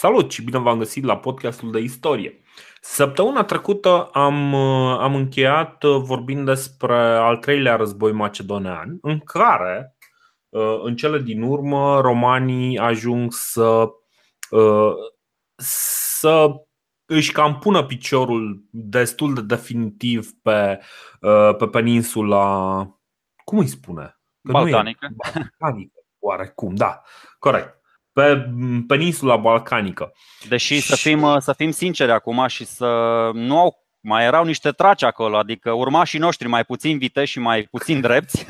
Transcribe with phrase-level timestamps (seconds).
[0.00, 2.42] Salut și bine v-am găsit la podcastul de istorie.
[2.80, 9.96] Săptămâna trecută am, am încheiat vorbind despre al treilea război macedonean, în care,
[10.82, 13.88] în cele din urmă, romanii ajung să,
[15.56, 16.50] să
[17.04, 20.80] își cam pună piciorul destul de definitiv pe,
[21.58, 22.76] pe peninsula.
[23.44, 24.20] Cum îi spune?
[24.40, 25.08] Balcanică.
[25.16, 27.02] Balcanică, oarecum, da,
[27.38, 27.79] corect
[28.20, 28.50] pe
[28.86, 30.12] peninsula balcanică.
[30.48, 30.80] Deși și...
[30.80, 32.86] să, fim, să fim sinceri acum și să
[33.34, 37.62] nu au mai erau niște traci acolo, adică urmașii noștri mai puțin viteși și mai
[37.70, 38.46] puțin drepți,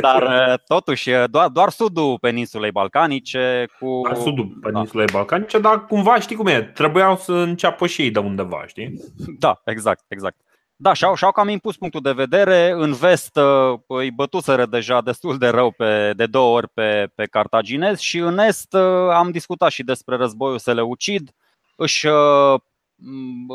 [0.00, 4.00] dar totuși doar, doar sudul peninsulei balcanice cu...
[4.02, 5.12] Doar sudul peninsulei da.
[5.12, 8.92] balcanice, dar cumva știi cum e, trebuiau să înceapă și ei de undeva, știi?
[9.38, 10.36] Da, exact, exact.
[10.82, 12.70] Da, și-au, și-au cam impus punctul de vedere.
[12.70, 17.24] În vest uh, îi bătuseră deja destul de rău pe, de două ori pe, pe
[17.24, 21.30] cartaginezi și în est uh, am discutat și despre războiul Seleucid.
[21.76, 22.60] Își, uh,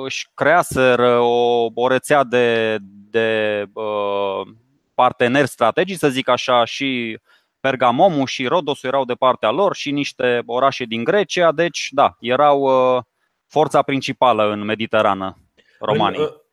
[0.04, 2.78] își creaseră o, o rețea de,
[3.10, 4.48] de uh,
[4.94, 7.20] parteneri strategici, să zic așa, și
[7.60, 12.62] Pergamomul și Rodosul erau de partea lor și niște orașe din Grecia, deci da, erau
[12.62, 13.04] uh,
[13.48, 15.38] forța principală în Mediterană
[15.80, 16.44] romanii.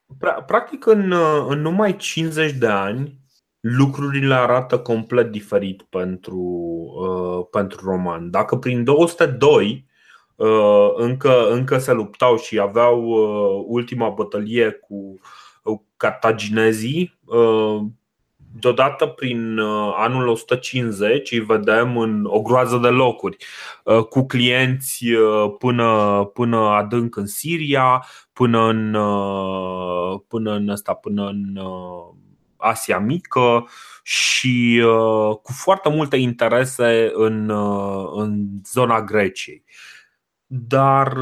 [0.46, 1.12] Practic, în,
[1.48, 3.20] în numai 50 de ani,
[3.60, 8.30] lucrurile arată complet diferit pentru, uh, pentru roman.
[8.30, 9.86] Dacă prin 202
[10.36, 15.20] uh, încă, încă se luptau și aveau uh, ultima bătălie cu
[15.96, 17.80] cartaginezii, uh,
[18.60, 23.36] deodată prin uh, anul 150 îi vedem în o groază de locuri
[23.84, 28.04] uh, cu clienți uh, până, până adânc în Siria,
[28.42, 28.92] până în,
[30.28, 31.60] până în, asta, până în
[32.56, 33.68] Asia Mică
[34.02, 34.82] și
[35.42, 37.50] cu foarte multe interese în,
[38.14, 39.64] în zona Greciei.
[40.46, 41.16] Dar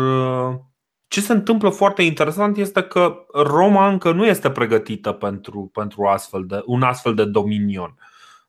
[1.09, 6.45] ce se întâmplă foarte interesant este că Roma încă nu este pregătită pentru, pentru astfel
[6.47, 7.95] de, un astfel de dominion.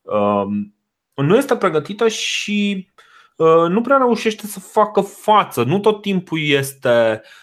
[0.02, 0.74] Um,
[1.14, 2.88] nu este pregătită și
[3.36, 5.62] uh, nu prea reușește să facă față.
[5.62, 7.41] Nu tot timpul este, uh,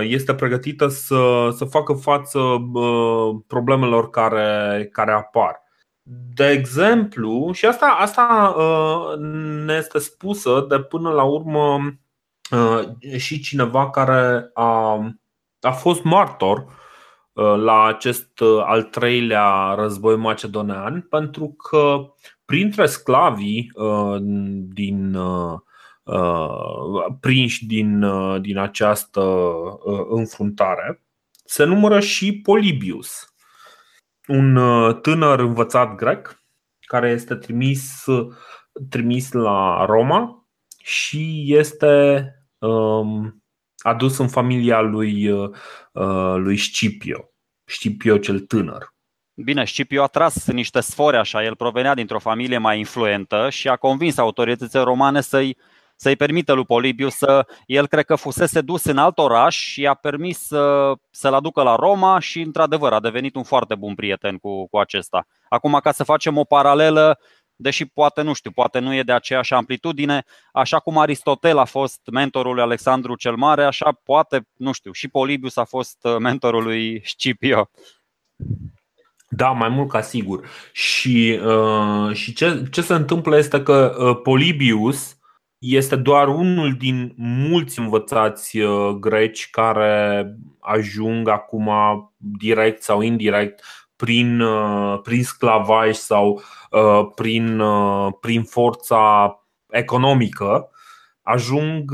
[0.00, 5.62] este pregătită să, să facă față uh, problemelor care, care apar.
[6.34, 8.54] De exemplu, și asta, asta
[9.64, 11.80] ne este spusă de până la urmă
[12.50, 14.94] Uh, și cineva care a,
[15.60, 16.66] a fost martor
[17.32, 22.04] uh, la acest uh, al treilea război macedonean, pentru că
[22.44, 23.72] printre sclavii
[24.72, 25.18] din
[27.20, 28.04] prinși din,
[28.40, 29.22] din această
[30.08, 31.06] înfruntare
[31.44, 33.34] se numără și Polibius,
[34.26, 34.58] un
[35.00, 36.42] tânăr învățat grec
[36.80, 38.04] care este trimis,
[38.90, 40.48] trimis la Roma
[40.82, 42.24] și este
[42.58, 43.42] um,
[43.78, 45.50] adus în familia lui, uh,
[46.36, 47.30] lui Scipio,
[47.64, 48.94] Scipio cel tânăr.
[49.34, 53.76] Bine, Scipio a tras niște sfori așa, el provenea dintr-o familie mai influentă și a
[53.76, 55.56] convins autoritățile romane să-i,
[55.96, 57.46] să-i permită lui Polibiu să.
[57.66, 61.74] El cred că fusese dus în alt oraș și i-a permis să, să-l aducă la
[61.74, 65.26] Roma și, într-adevăr, a devenit un foarte bun prieten cu, cu acesta.
[65.48, 67.18] Acum, ca să facem o paralelă,
[67.56, 72.00] deși poate nu știu, poate nu e de aceeași amplitudine, așa cum Aristotel a fost
[72.12, 76.62] mentorul lui Alexandru cel Mare, așa poate, nu știu, și Polibius a fost uh, mentorul
[76.62, 77.70] lui Scipio.
[79.28, 80.48] Da, mai mult ca sigur.
[80.72, 85.15] Și, uh, și ce, ce se întâmplă este că uh, Polibius
[85.74, 90.26] este doar unul din mulți învățați uh, greci care
[90.60, 91.70] ajung acum
[92.16, 93.62] direct sau indirect
[93.96, 99.34] prin, uh, prin sclavaj sau uh, prin, uh, prin forța
[99.70, 100.70] economică,
[101.22, 101.92] ajung,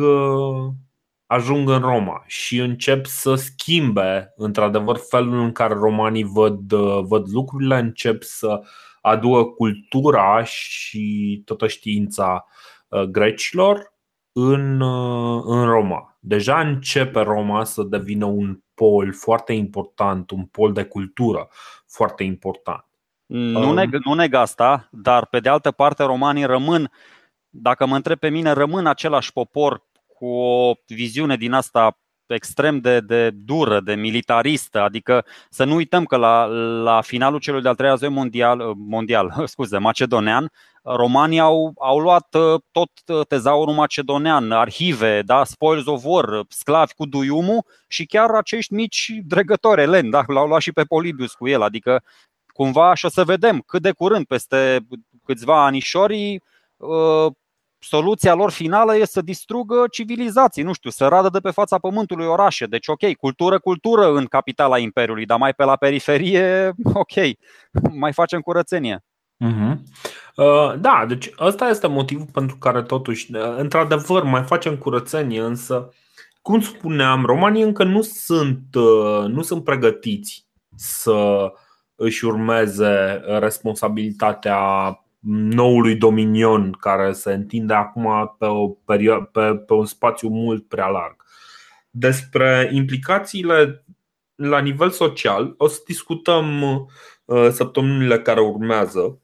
[1.27, 7.79] ajung în Roma și încep să schimbe într-adevăr felul în care romanii văd, văd lucrurile,
[7.79, 8.61] încep să
[9.01, 12.47] aducă cultura și toată știința
[13.09, 13.95] grecilor
[14.33, 14.83] în,
[15.45, 16.17] în Roma.
[16.21, 21.49] Deja începe Roma să devină un pol foarte important, un pol de cultură
[21.87, 22.87] foarte important.
[23.27, 26.91] Nu um, neg, nu neg asta, dar pe de altă parte romanii rămân,
[27.49, 32.02] dacă mă întreb pe mine, rămân același popor cu o viziune din asta
[32.33, 34.81] extrem de, de dură, de militaristă.
[34.81, 36.45] Adică să nu uităm că la,
[36.83, 40.51] la finalul celui de-al treilea război mondial, mondial scuze, macedonean,
[40.83, 46.93] romanii au, au luat uh, tot uh, tezaurul macedonean, arhive, da, spoils of war, sclavi
[46.93, 51.49] cu duiumul și chiar acești mici dregători eleni, da, l-au luat și pe Polibius cu
[51.49, 51.63] el.
[51.63, 52.03] Adică
[52.47, 54.79] cumva și o să vedem cât de curând, peste
[55.25, 56.43] câțiva anișori,
[56.77, 57.33] uh,
[57.85, 62.27] soluția lor finală este să distrugă civilizații, nu știu, să radă de pe fața pământului
[62.27, 62.67] orașe.
[62.67, 66.73] Deci, ok, cultură, cultură în capitala Imperiului, dar mai pe la periferie,
[67.05, 67.13] ok,
[67.93, 69.05] mai facem curățenie.
[69.45, 69.77] Uh-huh.
[70.37, 75.89] Uh, da, deci ăsta este motivul pentru care totuși, uh, într-adevăr, mai facem curățenie, însă,
[76.43, 80.47] cum spuneam, romanii încă nu sunt, uh, nu sunt pregătiți
[80.77, 81.53] să
[81.95, 84.59] își urmeze responsabilitatea
[85.29, 90.87] noului dominion care se întinde acum pe, o perio- pe, pe un spațiu mult prea
[90.87, 91.25] larg.
[91.91, 93.85] Despre implicațiile
[94.35, 96.63] la nivel social o să discutăm
[97.25, 99.19] uh, săptămânile care urmează,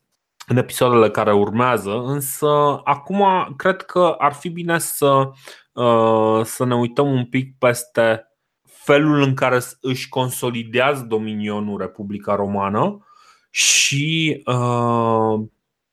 [0.47, 5.31] în episoadele care urmează, însă acum cred că ar fi bine să,
[5.73, 8.23] uh, să ne uităm un pic peste
[8.65, 13.06] felul în care își consolidează dominionul Republica Romană
[13.50, 15.41] și uh,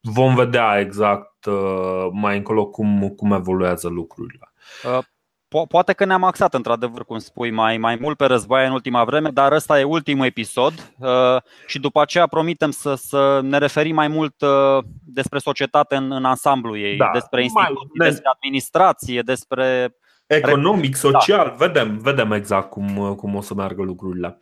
[0.06, 4.54] vom vedea exact uh, mai încolo cum, cum evoluează lucrurile.
[4.84, 5.04] Uh,
[5.48, 9.04] po- poate că ne-am axat într-adevăr, cum spui, mai, mai mult pe război în ultima
[9.04, 13.96] vreme, dar ăsta e ultimul episod uh, și după aceea promitem să, să ne referim
[13.96, 19.22] mai mult uh, despre societate în, în ansamblu ei, da, despre instituții, mai, despre administrație,
[19.22, 19.96] despre
[20.28, 21.66] economic, social, da.
[21.66, 24.40] vedem, vedem exact cum, cum o să meargă lucrurile.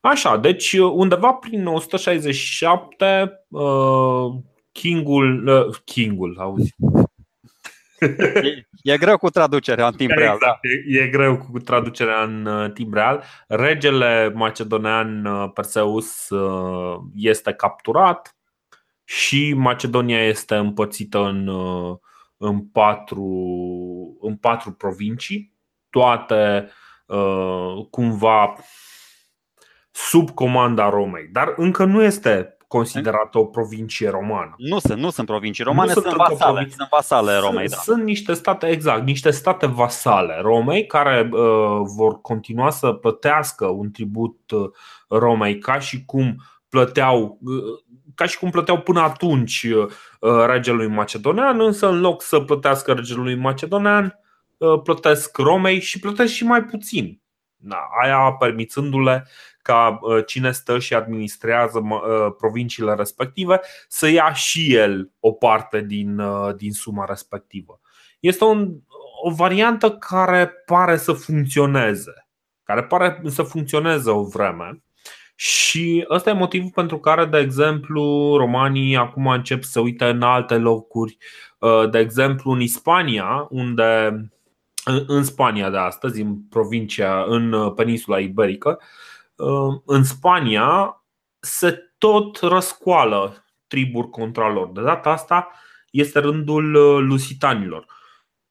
[0.00, 3.62] Așa, deci undeva prin 167 uh,
[4.72, 6.74] Kingul, uh, Kingul, auzi.
[8.00, 10.34] E, e greu cu traducerea în timp real.
[10.34, 10.68] Exact, da.
[10.68, 13.24] e, e greu cu traducerea în uh, timp real.
[13.48, 18.36] Regele macedonean uh, Perseus uh, este capturat
[19.04, 21.50] și Macedonia este împărțită în,
[22.36, 23.26] în, patru,
[24.20, 25.54] în patru provincii,
[25.90, 26.70] toate
[27.90, 28.54] cumva
[29.90, 31.28] sub comanda Romei.
[31.32, 34.54] Dar încă nu este considerată o provincie romană.
[34.56, 36.72] Nu sunt, nu sunt provincii romane, nu sunt, sunt vasale, provinci...
[36.72, 37.68] sunt vasale Romei.
[37.68, 37.92] Sunt, da.
[37.92, 43.90] sunt niște state, exact, niște state vasale Romei care uh, vor continua să plătească un
[43.90, 44.70] tribut uh,
[45.08, 47.82] Romei ca și cum plăteau uh,
[48.14, 53.36] ca și cum plăteau până atunci uh, regelui macedonean, însă în loc să plătească regelui
[53.36, 54.18] macedonean,
[54.56, 57.19] uh, plătesc Romei și plătesc și mai puțin.
[57.62, 59.26] Da, aia permițându-le
[59.62, 65.80] ca uh, cine stă și administrează uh, provinciile respective să ia și el o parte
[65.80, 67.80] din, uh, din suma respectivă.
[68.20, 68.74] Este un,
[69.22, 72.28] o variantă care pare să funcționeze,
[72.62, 74.82] care pare să funcționeze o vreme.
[75.34, 80.54] Și ăsta e motivul pentru care, de exemplu, romanii acum încep să uite în alte
[80.54, 81.16] locuri,
[81.90, 84.20] de exemplu în Ispania, unde
[85.06, 88.80] în Spania de astăzi, în provincia, în peninsula iberică,
[89.84, 91.02] în Spania
[91.40, 94.68] se tot răscoală triburi contra lor.
[94.68, 95.48] De data asta
[95.90, 97.86] este rândul uh, lusitanilor.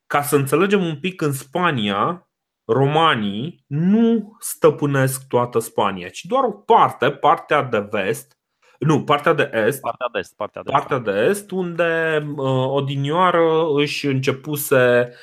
[0.08, 2.30] Ca să înțelegem un pic, în Spania,
[2.66, 8.38] romanii nu stăpânesc toată Spania, ci doar o parte, partea de vest,
[8.80, 13.74] nu, partea de est, partea de est, partea de, partea de est unde uh, odinioară
[13.76, 15.14] își începuse uh,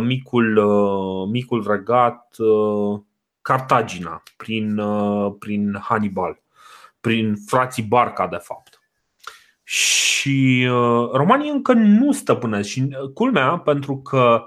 [0.00, 3.00] micul, uh, micul regat uh,
[3.42, 6.42] Cartagina, prin, uh, prin Hannibal,
[7.00, 8.80] prin frații Barca, de fapt.
[9.62, 12.68] Și uh, romanii încă nu stăpânesc.
[12.68, 14.44] Și uh, culmea, pentru că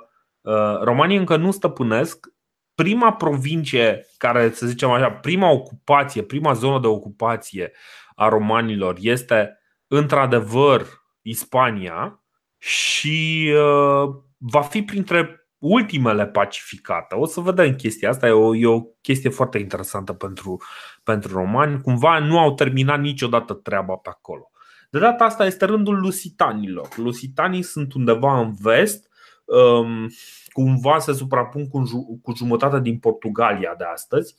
[0.81, 2.27] romanii încă nu stăpânesc,
[2.75, 7.71] prima provincie care, să zicem așa, prima ocupație, prima zonă de ocupație
[8.15, 10.85] a romanilor este într-adevăr
[11.21, 12.23] Ispania
[12.57, 17.15] și uh, va fi printre ultimele pacificate.
[17.15, 20.61] O să vedem chestia asta, e o, e o chestie foarte interesantă pentru,
[21.03, 21.81] pentru romani.
[21.81, 24.51] Cumva nu au terminat niciodată treaba pe acolo.
[24.89, 26.87] De data asta este rândul lusitanilor.
[26.97, 29.09] Lusitanii sunt undeva în vest,
[29.45, 30.09] um,
[30.51, 31.83] cumva se suprapun cu,
[32.21, 34.35] cu jumătate din Portugalia de astăzi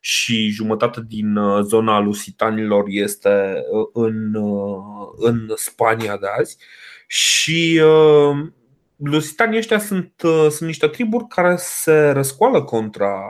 [0.00, 4.82] și jumătate din uh, zona lusitanilor este uh, în, uh,
[5.16, 6.56] în Spania de azi.
[7.06, 7.82] Și
[9.02, 13.20] Lusitanii ăștia sunt, uh, sunt niște triburi care se răscoală contra,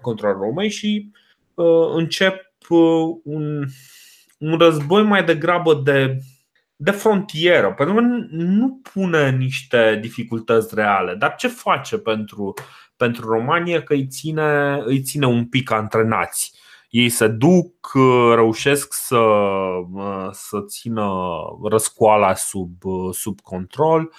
[0.00, 1.10] contra Romei și
[1.54, 3.64] uh, încep uh, un,
[4.38, 6.18] un război mai degrabă de,
[6.76, 11.14] de frontieră, pentru că nu pune niște dificultăți reale.
[11.14, 12.54] Dar ce face pentru,
[12.96, 16.52] pentru România că îi ține, îi ține un pic antrenați?
[16.88, 17.92] Ei se duc,
[18.34, 19.20] reușesc să,
[20.30, 21.10] să țină
[21.62, 22.72] răscoala sub,
[23.12, 24.10] sub control,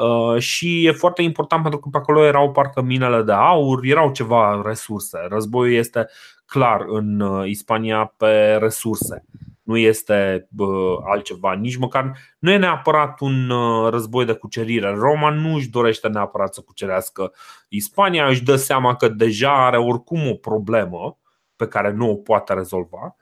[0.00, 4.12] Uh, și e foarte important pentru că pe acolo erau parcă minele de aur, erau
[4.12, 5.18] ceva resurse.
[5.28, 6.06] Războiul este
[6.46, 9.24] clar în uh, Ispania pe resurse.
[9.62, 14.94] nu este bă, altceva, nici măcar nu e neapărat un uh, război de cucerire.
[14.94, 17.32] Roma nu își dorește neapărat să cucerească
[17.68, 21.18] Ispania, își dă seama că deja are oricum o problemă
[21.64, 23.16] pe care nu o poate rezolva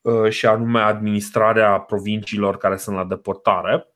[0.00, 3.88] uh, și anume administrarea provinciilor care sunt la depărtare.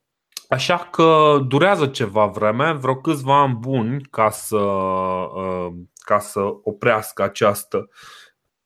[0.48, 5.72] Așa că durează ceva vreme, vreo câțiva ani buni ca să, uh,
[6.04, 7.88] ca să oprească această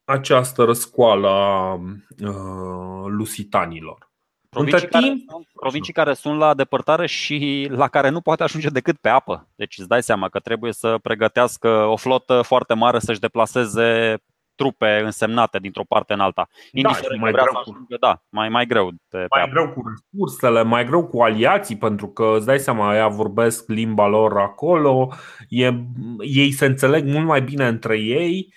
[0.05, 4.11] această răscoală a uh, lusitanilor.
[4.49, 8.69] Provincii, care timp, sunt, provincii care sunt la depărtare și la care nu poate ajunge
[8.69, 9.49] decât pe apă.
[9.55, 14.19] Deci îți dai seama că trebuie să pregătească o flotă foarte mare să-și deplaseze
[14.63, 16.49] trupe însemnate dintr-o parte în alta.
[16.73, 17.59] Da, mai greu, cu...
[17.59, 18.91] ajungă, da, mai, mai greu.
[19.09, 22.95] Pe, mai pe greu cu resursele, mai greu cu aliații, pentru că îți dai seama,
[22.95, 25.13] ea vorbesc limba lor acolo,
[25.49, 25.73] e,
[26.19, 28.53] ei se înțeleg mult mai bine între ei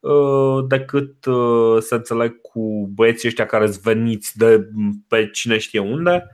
[0.00, 4.68] Uh, decât uh, să înțeleg cu băieții ăștia care sunt veniți de
[5.08, 6.26] pe cine știe unde.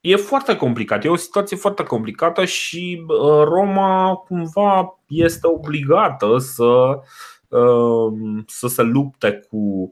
[0.00, 6.98] E foarte complicat, e o situație foarte complicată și uh, Roma cumva este obligată să,
[8.46, 9.90] să se lupte cu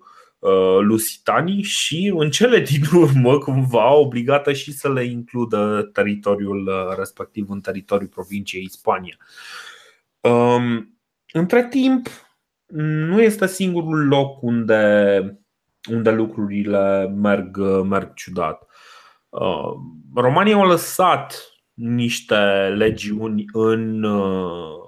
[0.81, 7.61] lusitanii și în cele din urmă cumva obligată și să le includă teritoriul respectiv în
[7.61, 9.17] teritoriul provinciei Spania.
[10.21, 10.99] Um,
[11.33, 12.09] între timp,
[12.67, 15.23] nu este singurul loc unde,
[15.91, 18.67] unde lucrurile merg, merg ciudat.
[19.29, 19.73] Uh,
[20.15, 22.37] România au lăsat niște
[22.77, 24.88] legiuni în, uh,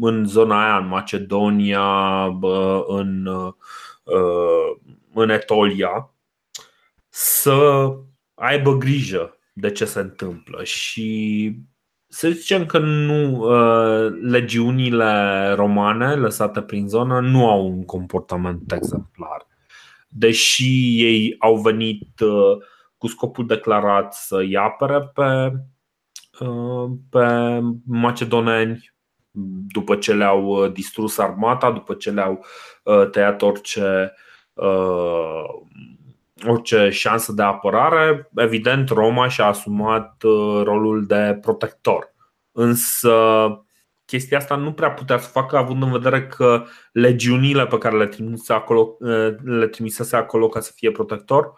[0.00, 2.24] în zona aia, în Macedonia,
[2.86, 3.52] în, uh,
[5.14, 6.10] în Etolia,
[7.08, 7.88] să
[8.34, 11.52] aibă grijă de ce se întâmplă și
[12.08, 19.46] să zicem că nu uh, legiunile romane lăsate prin zonă nu au un comportament exemplar.
[20.08, 22.64] Deși ei au venit uh,
[22.96, 25.52] cu scopul declarat să-i apere pe,
[26.44, 28.95] uh, pe macedoneni
[29.68, 32.44] după ce le-au distrus armata, după ce le-au
[33.10, 34.12] tăiat orice
[36.44, 42.14] orice șansă de apărare, evident Roma și-a asumat uh, rolul de protector.
[42.52, 43.12] Însă
[44.04, 48.06] chestia asta nu prea putea să facă având în vedere că legiunile pe care le
[48.06, 51.52] trimise acolo, uh, le trimisese acolo ca să fie protector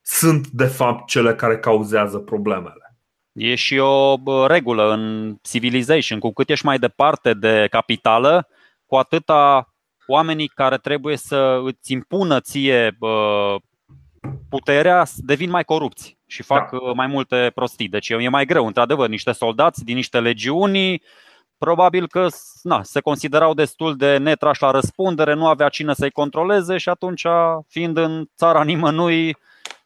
[0.00, 2.83] sunt de fapt cele care cauzează problemele.
[3.34, 8.48] E și o regulă în civilization, cu cât ești mai departe de capitală,
[8.86, 9.68] cu atâta
[10.06, 12.98] oamenii care trebuie să îți impună ție
[14.48, 16.76] puterea devin mai corupți și fac da.
[16.76, 17.88] Uh, mai multe prostii.
[17.88, 21.02] Deci e mai greu, într-adevăr, niște soldați din niște legiuni
[21.58, 22.26] probabil că
[22.62, 27.26] na, se considerau destul de netrași la răspundere, nu avea cine să-i controleze și atunci,
[27.68, 29.36] fiind în țara nimănui,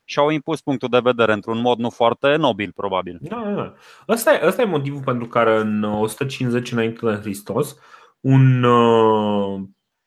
[0.08, 3.18] și-au impus punctul de vedere într-un mod nu foarte nobil, probabil.
[3.20, 3.54] Da, da.
[3.54, 3.74] da.
[4.06, 7.76] Asta, e, asta e motivul pentru care în 150 înainte de Hristos
[8.20, 9.60] un uh,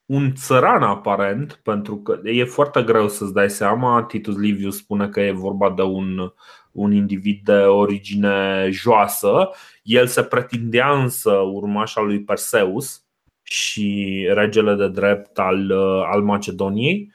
[0.05, 4.03] un țăran aparent, pentru că e foarte greu să-ți dai seama.
[4.03, 6.33] Titus Livius spune că e vorba de un,
[6.71, 9.49] un individ de origine joasă.
[9.83, 13.03] El se pretindea însă urmaș al lui Perseus
[13.43, 15.71] și regele de drept al,
[16.13, 17.11] al Macedoniei.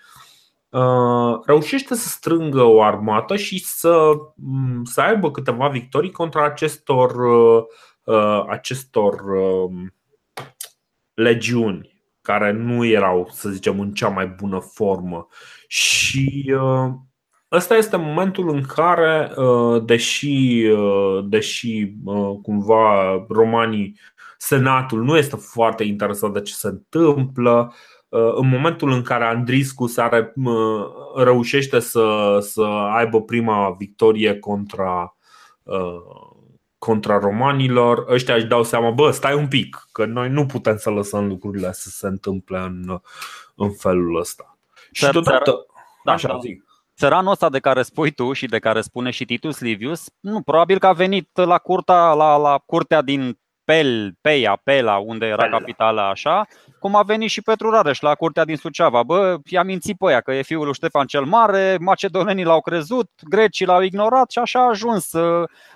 [0.76, 4.10] Uh, reușește să strângă o armată și să,
[4.84, 7.14] să aibă câteva victorii contra acestor,
[8.04, 9.70] uh, acestor uh,
[11.14, 15.26] legiuni care nu erau, să zicem, în cea mai bună formă.
[15.66, 16.90] Și uh,
[17.52, 21.92] ăsta este momentul în care, uh, deși, uh, deși
[22.42, 23.98] cumva romanii,
[24.38, 27.74] senatul nu este foarte interesat de ce se întâmplă,
[28.34, 30.32] în momentul în care Andriscu are,
[31.16, 32.62] reușește să, să
[32.94, 35.16] aibă prima victorie contra
[36.78, 40.90] contra romanilor, ăștia își dau seama, bă, stai un pic, că noi nu putem să
[40.90, 43.00] lăsăm lucrurile să se întâmple în,
[43.54, 44.58] în felul ăsta.
[44.92, 45.66] Și totodată,
[46.04, 46.38] da, așa da.
[46.38, 46.64] zic.
[46.96, 50.78] Țăranul ăsta de care spui tu și de care spune și Titus Livius, nu, probabil
[50.78, 55.58] că a venit la, curta, la, la curtea din Pel, Peia, Pela, unde era Pela.
[55.58, 56.46] capitala așa,
[56.78, 59.02] cum a venit și Petru Rareș la curtea din Suceava.
[59.02, 63.10] Bă, i-a mințit pe ea că e fiul lui Ștefan cel Mare, macedonenii l-au crezut,
[63.28, 65.10] grecii l-au ignorat și așa a ajuns.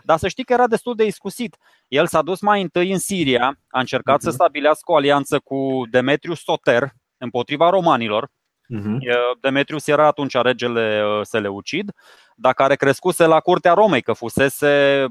[0.02, 1.56] Dar să știi că era destul de iscusit.
[1.88, 4.22] El s-a dus mai întâi în Siria, a încercat uh-huh.
[4.22, 4.36] să mhm.
[4.36, 8.28] stabilească o alianță cu Demetrius Soter împotriva romanilor.
[8.78, 8.98] Uh-huh.
[9.40, 11.92] Demetrius era atunci regele uh, Seleucid,
[12.34, 15.06] dar care crescuse la curtea Romei, că fusese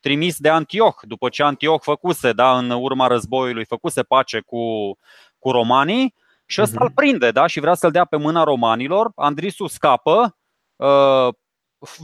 [0.00, 4.60] trimis de Antioch, după ce Antioch făcuse, da, în urma războiului, făcuse pace cu,
[5.38, 6.14] cu romanii
[6.46, 6.82] și ăsta uh-huh.
[6.82, 9.12] îl prinde da, și vrea să-l dea pe mâna romanilor.
[9.14, 10.36] Andrisu scapă,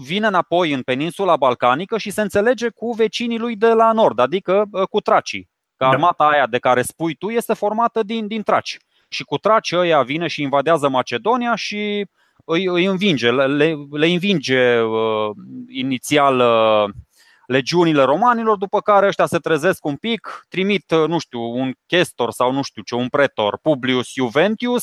[0.05, 4.69] vine înapoi în peninsula balcanică și se înțelege cu vecinii lui de la nord, adică
[4.91, 5.51] cu tracii.
[5.77, 5.89] Că da.
[5.89, 8.79] armata aia de care spui tu este formată din, din traci.
[9.09, 12.07] Și cu traci ăia vine și invadează Macedonia și
[12.45, 15.31] îi, îi învinge, le, le învinge uh,
[15.69, 16.95] inițial uh,
[17.53, 22.31] legiunile romanilor, după care ăștia se trezesc un pic, trimit, uh, nu știu, un chestor
[22.31, 24.83] sau nu știu ce, un pretor, Publius Juventius,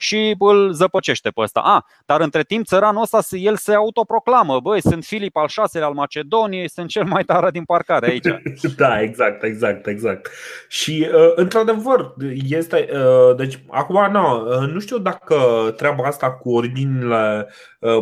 [0.00, 1.60] și îl zăpăcește pe ăsta.
[1.60, 5.92] A, dar între timp țăranul ăsta el se autoproclamă, băi, sunt Filip al șaselea al
[5.92, 8.26] Macedoniei, sunt cel mai tare din parcare aici.
[8.76, 10.30] da, exact, exact, exact.
[10.68, 12.14] Și uh, într-adevăr,
[12.48, 15.36] este, uh, deci acum nu, uh, nu știu dacă
[15.76, 17.48] treaba asta cu originile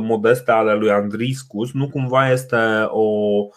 [0.00, 3.04] modeste ale lui Andriscus nu cumva este o
[3.46, 3.52] Uh,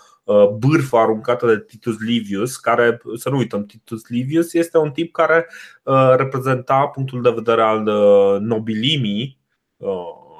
[0.58, 5.48] bârfă aruncată de Titus Livius, care, să nu uităm, Titus Livius este un tip care
[5.84, 9.38] uh, reprezenta punctul de vedere al uh, nobilimii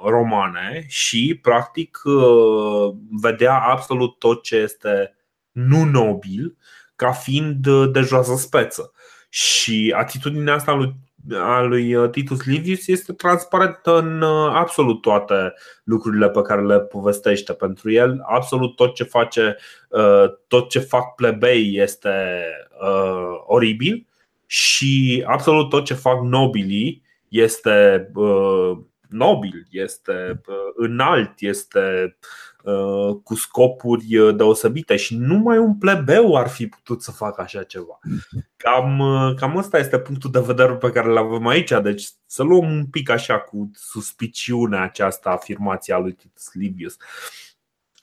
[0.04, 2.02] romane și, practic,
[3.22, 5.16] vedea absolut tot ce este
[5.52, 6.58] nu nobil
[6.96, 8.92] ca fiind de joasă speță.
[9.30, 10.94] Și atitudinea asta lui
[11.34, 16.80] a lui uh, Titus Livius este transparent în uh, absolut toate lucrurile pe care le
[16.80, 17.54] povestește.
[17.54, 19.58] Pentru el, absolut tot ce face,
[19.90, 22.44] uh, tot ce fac plebei este
[23.46, 24.08] oribil
[24.46, 28.12] și absolut tot ce fac nobilii este
[29.10, 30.42] nobil, este
[30.76, 32.18] înalt, este
[33.24, 38.00] cu scopuri deosebite și numai un plebeu ar fi putut să facă așa ceva.
[38.58, 39.04] Cam,
[39.38, 42.86] cam asta este punctul de vedere pe care îl avem aici, deci să luăm un
[42.86, 46.98] pic așa cu suspiciunea această afirmație a lui Titus Livius.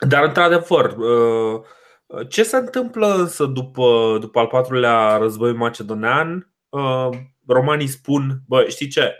[0.07, 0.95] Dar, într-adevăr,
[2.29, 6.53] ce se întâmplă însă după, după al patrulea război macedonean?
[7.47, 9.13] Romanii spun, bă, știi ce?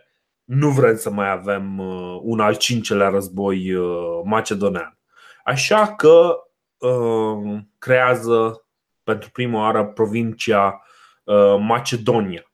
[0.44, 1.77] Nu vrem să mai avem
[2.22, 3.74] un al cincelea război
[4.24, 4.96] macedonean.
[5.47, 6.35] Așa că
[7.77, 8.67] creează
[9.03, 10.81] pentru prima oară provincia
[11.27, 12.51] Uh, Macedonia.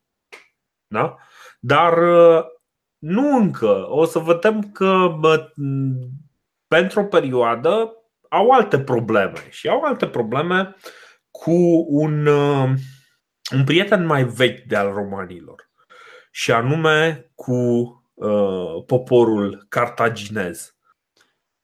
[0.88, 1.18] Da?
[1.60, 2.44] Dar uh,
[2.98, 3.86] nu încă.
[3.90, 5.52] O să vedem că bă,
[6.68, 7.94] pentru o perioadă
[8.30, 10.76] au alte probleme și au alte probleme
[11.32, 12.70] cu un, uh,
[13.54, 15.70] un prieten mai vechi de al romanilor
[16.32, 17.54] și anume cu
[18.14, 20.76] uh, poporul cartaginez.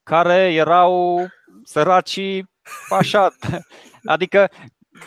[0.10, 1.28] Care erau
[1.64, 2.50] săracii
[2.90, 3.36] așa.
[4.06, 4.50] Adică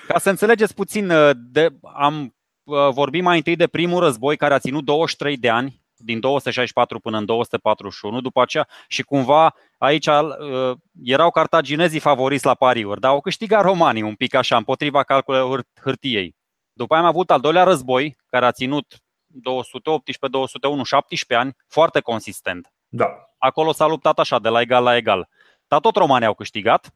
[0.07, 4.55] ca să înțelegeți puțin, uh, de, am uh, vorbit mai întâi de primul război care
[4.55, 10.07] a ținut 23 de ani, din 264 până în 241, după aceea și cumva aici
[10.07, 10.73] uh,
[11.05, 16.37] erau cartaginezii favoriți la pariuri, dar au câștigat romanii un pic așa, împotriva calculelor hârtiei.
[16.73, 22.01] După aia am avut al doilea război, care a ținut 218, 201, 17 ani, foarte
[22.01, 22.73] consistent.
[22.95, 23.07] Da.
[23.39, 25.29] Acolo s-a luptat așa, de la egal la egal.
[25.69, 26.93] Dar tot romanii au câștigat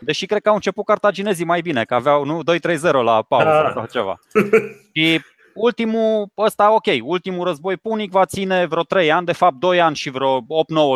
[0.00, 3.72] Deși cred că au început cartaginezii mai bine, că aveau nu 2-3-0 la pauză da.
[3.74, 4.18] sau ceva.
[4.94, 5.20] și
[5.54, 9.96] ultimul, ăsta ok, ultimul război punic va ține vreo 3 ani, de fapt 2 ani
[9.96, 10.44] și vreo 8-9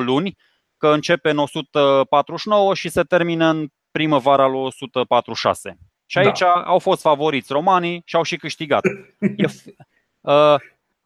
[0.04, 0.36] luni,
[0.76, 5.78] că începe în 149 și se termină în primăvara lui 146.
[6.06, 6.52] Și aici da.
[6.52, 8.82] au fost favoriți romanii și au și câștigat.
[9.36, 9.46] E,
[10.20, 10.54] uh,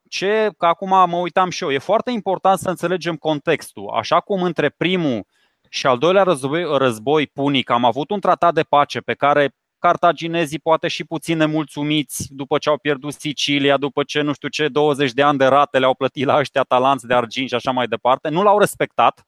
[0.08, 3.88] ce, că acum mă uitam și eu, e foarte important să înțelegem contextul.
[3.88, 5.26] Așa cum între primul
[5.68, 10.58] și al doilea război, război punic am avut un tratat de pace pe care cartaginezii
[10.58, 15.12] poate și puțin nemulțumiți după ce au pierdut Sicilia, după ce nu știu ce 20
[15.12, 18.28] de ani de rate le-au plătit la ăștia talanți de argint și așa mai departe,
[18.28, 19.22] nu l-au respectat.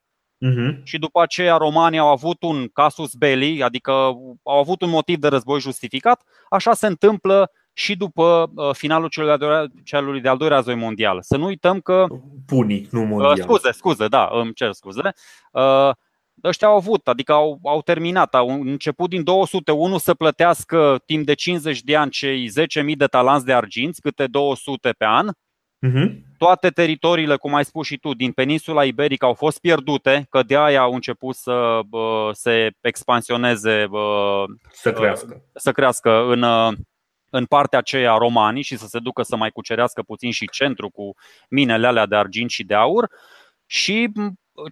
[0.47, 0.83] Uh-huh.
[0.83, 3.93] Și după aceea romanii au avut un casus belli, adică
[4.43, 6.23] au avut un motiv de război justificat.
[6.49, 9.09] Așa se întâmplă și după uh, finalul
[9.85, 11.19] celui de-al doilea război mondial.
[11.23, 12.07] Să nu uităm că.
[12.47, 13.33] Punic, nu mondial.
[13.33, 15.01] Uh, scuze, scuze, da, îmi cer scuze.
[15.53, 15.91] Uh,
[16.45, 21.35] ăștia au avut, adică au, au terminat, au început din 201 să plătească timp de
[21.35, 22.51] 50 de ani cei
[22.91, 25.29] 10.000 de talanți de arginți, câte 200 pe an.
[25.87, 26.13] Uh-huh.
[26.39, 30.57] Toate teritoriile, cum ai spus și tu, din peninsula iberică au fost pierdute, că de
[30.57, 36.45] aia au început să bă, se expansioneze, bă, să crească, să crească în,
[37.31, 41.15] în partea aceea romanii și să se ducă să mai cucerească puțin și centru cu
[41.49, 43.11] minele alea de argint și de aur.
[43.67, 44.13] Și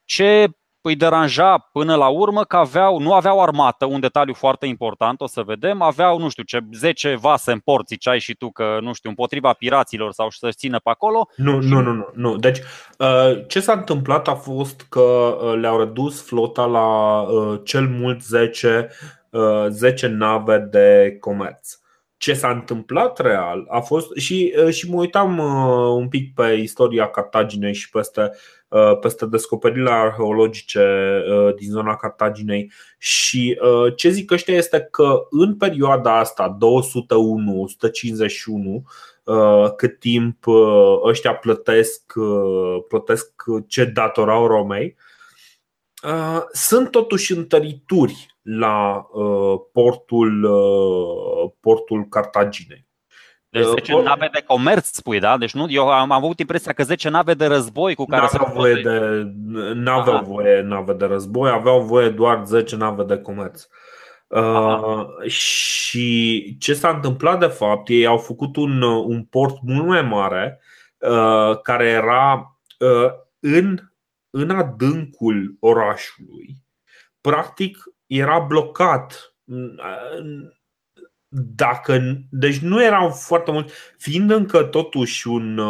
[0.04, 5.20] ce îi deranja până la urmă că aveau, nu aveau armată, un detaliu foarte important,
[5.20, 8.78] o să vedem, aveau, nu știu ce, 10 vase în port, ziceai și tu că,
[8.80, 11.28] nu știu, împotriva piraților sau să țină pe acolo.
[11.36, 11.68] Nu, și...
[11.68, 12.36] nu, nu, nu, nu.
[12.36, 12.58] Deci,
[12.98, 18.22] uh, ce s-a întâmplat a fost că uh, le-au redus flota la uh, cel mult
[18.22, 18.88] 10,
[19.68, 21.78] 10 nave de comerț.
[22.18, 25.38] Ce s-a întâmplat real a fost și, și mă uitam
[25.94, 28.30] un pic pe istoria Cartaginei și peste,
[29.00, 31.22] peste descoperirile arheologice
[31.56, 33.58] din zona Cartaginei și
[33.96, 36.62] ce zic ăștia este că în perioada asta 201-151
[39.76, 40.46] cât timp
[41.04, 42.12] ăștia plătesc,
[42.88, 43.32] plătesc
[43.66, 44.96] ce datorau Romei
[46.52, 52.86] sunt totuși întărituri la uh, portul, uh, portul Cartaginei.
[53.50, 55.36] Deci 10 uh, nave de comerț, spui, da?
[55.36, 58.74] Deci nu, eu am avut impresia că 10 nave de război cu care n-aveau voie
[58.74, 59.22] de,
[59.74, 63.66] n-aveau voie nave de război, aveau voie doar 10 nave de comerț.
[64.28, 70.02] Uh, și ce s-a întâmplat de fapt, ei au făcut un, un port mult mai
[70.02, 70.60] mare
[70.98, 73.78] uh, care era uh, în,
[74.30, 76.56] în adâncul orașului.
[77.20, 77.78] Practic,
[78.08, 79.34] era blocat.
[81.56, 85.60] Dacă, deci nu erau foarte mulți, fiind încă totuși un,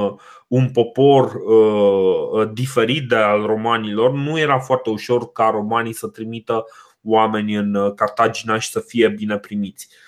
[0.49, 6.65] un popor uh, diferit de al romanilor, nu era foarte ușor ca romanii să trimită
[7.03, 9.89] oameni în Cartagina și să fie bine primiți.
[9.91, 10.08] Uh,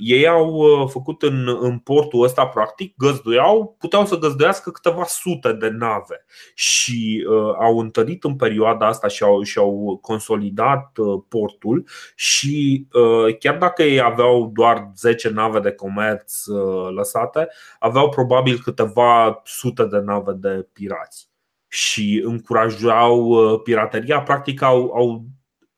[0.00, 5.52] ei au uh, făcut în, în portul ăsta, practic, găzduiau, puteau să găzduiască câteva sute
[5.52, 6.24] de nave.
[6.54, 11.88] Și uh, au întărit în perioada asta și au, și au consolidat uh, portul.
[12.14, 18.58] Și uh, chiar dacă ei aveau doar 10 nave de comerț uh, lăsate, aveau probabil
[18.58, 21.28] câteva sute de nave de pirați.
[21.68, 25.24] Și încurajau pirateria, practic au, au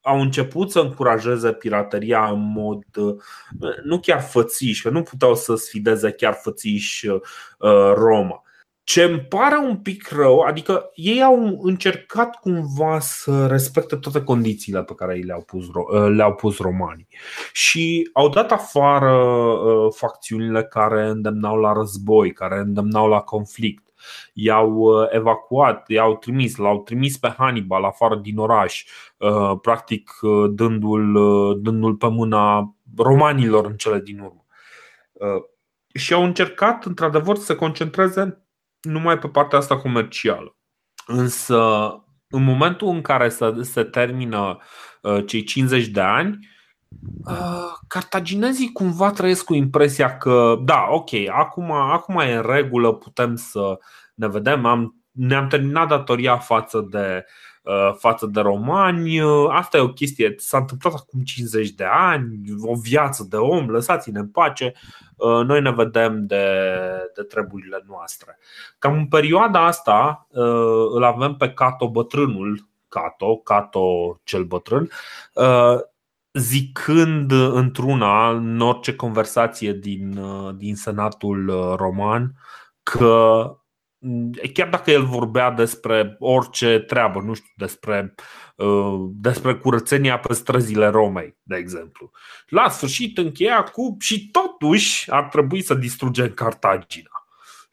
[0.07, 2.85] au început să încurajeze pirateria în mod
[3.85, 8.41] nu chiar fățiș, că nu puteau să sfideze chiar fățiș uh, Roma.
[8.85, 14.83] Ce îmi pare un pic rău, adică ei au încercat cumva să respecte toate condițiile
[14.83, 17.09] pe care le-au pus, uh, le-au pus romanii
[17.53, 23.86] și au dat afară uh, facțiunile care îndemnau la război, care îndemnau la conflict
[24.33, 28.85] i-au uh, evacuat, i-au trimis, l-au trimis pe Hannibal afară din oraș,
[29.17, 31.13] uh, practic uh, dându-l,
[31.61, 34.41] dându-l pe mâna romanilor în cele din urmă.
[35.95, 38.47] Și au încercat, într-adevăr, să se concentreze
[38.81, 40.57] numai pe partea asta comercială.
[41.07, 41.91] Însă,
[42.29, 43.29] în momentul în care
[43.61, 44.59] se termină
[45.27, 46.39] cei 50 de ani,
[47.89, 53.79] cartaginezii cumva trăiesc cu impresia că, da, ok, acum, acum e în regulă, putem să
[54.15, 57.25] ne vedem, am, ne-am terminat datoria față de,
[57.63, 59.21] uh, față de romani.
[59.49, 64.19] Asta e o chestie, s-a întâmplat acum 50 de ani, o viață de om, lăsați-ne
[64.19, 64.73] în pace,
[65.17, 66.45] uh, noi ne vedem de,
[67.15, 68.39] de treburile noastre.
[68.79, 74.91] Cam în perioada asta uh, îl avem pe Cato bătrânul, Cato, Cato cel bătrân,
[76.39, 80.21] zicând într-una, în orice conversație din,
[80.57, 82.33] din Senatul Roman,
[82.83, 83.47] că
[84.53, 88.15] chiar dacă el vorbea despre orice treabă, nu știu, despre,
[89.11, 92.11] despre curățenia pe străzile Romei, de exemplu.
[92.47, 97.16] La sfârșit încheia cu și totuși ar trebui să distrugem Cartagina.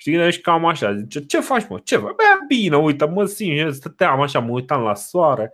[0.04, 2.12] Știi, deci cam așa, zice, ce faci mă, ce faci?
[2.12, 5.54] Bă, bine, uite, mă simt, stăteam așa, mă uitam la soare.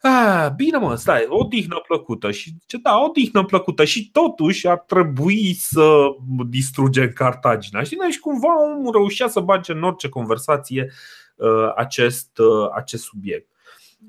[0.00, 2.30] Ah, bine mă, stai, o dihnă plăcută.
[2.30, 3.84] Și ce da, o dihnă plăcută.
[3.84, 6.04] Și totuși ar trebui să
[6.48, 7.82] distrugem Cartagina.
[7.82, 10.92] Și noi și cumva omul reușea să bage în orice conversație
[11.36, 13.48] uh, acest, uh, acest subiect.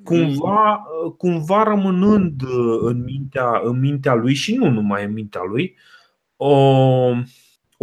[0.04, 0.74] Cumva,
[1.06, 2.41] uh, cumva rămânând
[2.82, 5.78] în mintea, în mintea lui și nu numai în mintea lui,
[6.36, 6.56] o,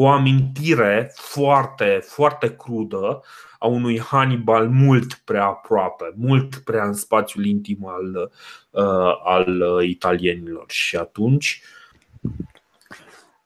[0.02, 3.22] o amintire foarte, foarte crudă
[3.58, 8.30] a unui Hannibal mult prea aproape, mult prea în spațiul intim al,
[8.70, 10.64] uh, al uh, italienilor.
[10.70, 11.62] Și atunci.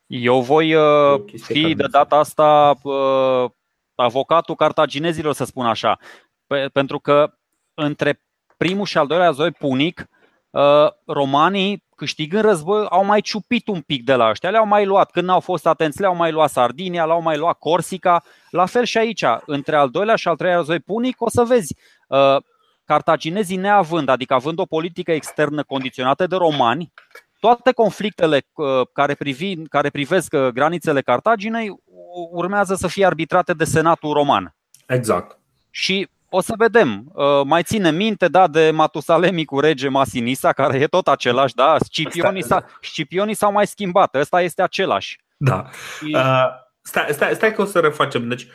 [0.07, 3.51] Eu voi uh, fi de data asta uh,
[3.95, 5.99] avocatul cartaginezilor, să spun așa.
[6.47, 7.35] Pe, pentru că
[7.75, 8.21] între
[8.57, 10.09] primul și al doilea război punic,
[10.51, 15.11] uh, romanii câștigând război, au mai ciupit un pic de la ăștia, le-au mai luat.
[15.11, 18.23] Când au fost atenți, le-au mai luat Sardinia, le-au mai luat Corsica.
[18.51, 21.77] La fel și aici, între al doilea și al treilea război punic, o să vezi,
[22.09, 22.37] uh,
[22.85, 26.93] cartaginezii neavând, adică având o politică externă condiționată de romani,
[27.41, 31.83] toate conflictele uh, care, privi, care privesc uh, granițele Cartaginei
[32.31, 34.55] urmează să fie arbitrate de Senatul Roman.
[34.87, 35.39] Exact.
[35.71, 37.11] Și o să vedem.
[37.13, 41.77] Uh, mai ține minte, da, de Matusalemi cu rege Masinisa, care e tot același, da?
[41.79, 45.19] Scipionii, s-a, scipionii s-au mai schimbat, ăsta este același.
[45.37, 45.65] Da.
[46.03, 46.47] Uh,
[46.83, 48.29] stai, stai, stai că o să refacem.
[48.29, 48.47] Deci,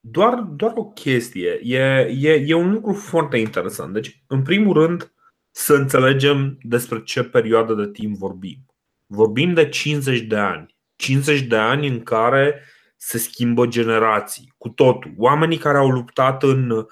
[0.00, 1.60] doar, doar o chestie.
[1.62, 1.78] E,
[2.20, 3.92] e, e un lucru foarte interesant.
[3.92, 5.12] Deci, în primul rând,
[5.50, 8.66] să înțelegem despre ce perioadă de timp vorbim.
[9.06, 10.76] Vorbim de 50 de ani.
[10.96, 12.62] 50 de ani în care
[12.98, 15.12] se schimbă generații, cu totul.
[15.16, 16.86] Oamenii care au luptat în uh,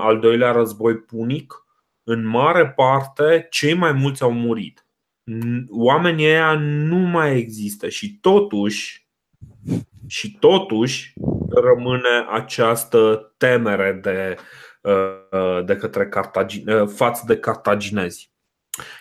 [0.00, 1.54] al doilea război punic,
[2.02, 4.86] în mare parte, cei mai mulți au murit.
[5.68, 9.08] Oamenii ăia nu mai există și totuși,
[10.06, 11.12] și totuși
[11.50, 14.36] rămâne această temere de,
[14.82, 18.32] uh, de către cartagine, uh, față de cartaginezi.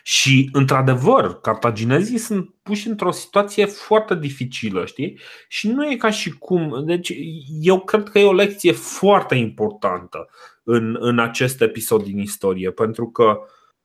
[0.03, 5.19] Și, într-adevăr, cartaginezii sunt puși într-o situație foarte dificilă, știi?
[5.47, 6.85] Și nu e ca și cum.
[6.85, 7.13] Deci,
[7.61, 10.29] eu cred că e o lecție foarte importantă
[10.63, 13.39] în, în acest episod din istorie, pentru că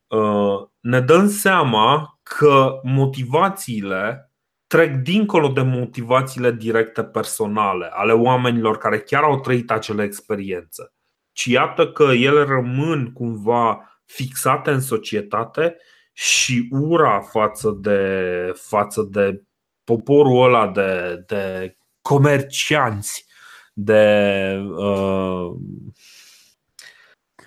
[0.07, 4.33] uh, ne dăm seama că motivațiile
[4.67, 10.93] trec dincolo de motivațiile directe personale ale oamenilor care chiar au trăit acele experiențe,
[11.33, 15.77] ci iată că ele rămân cumva fixate în societate
[16.13, 19.43] și ura față de, față de
[19.85, 23.27] poporul ăla de, de comercianți,
[23.73, 24.57] de.
[24.77, 25.53] Uh...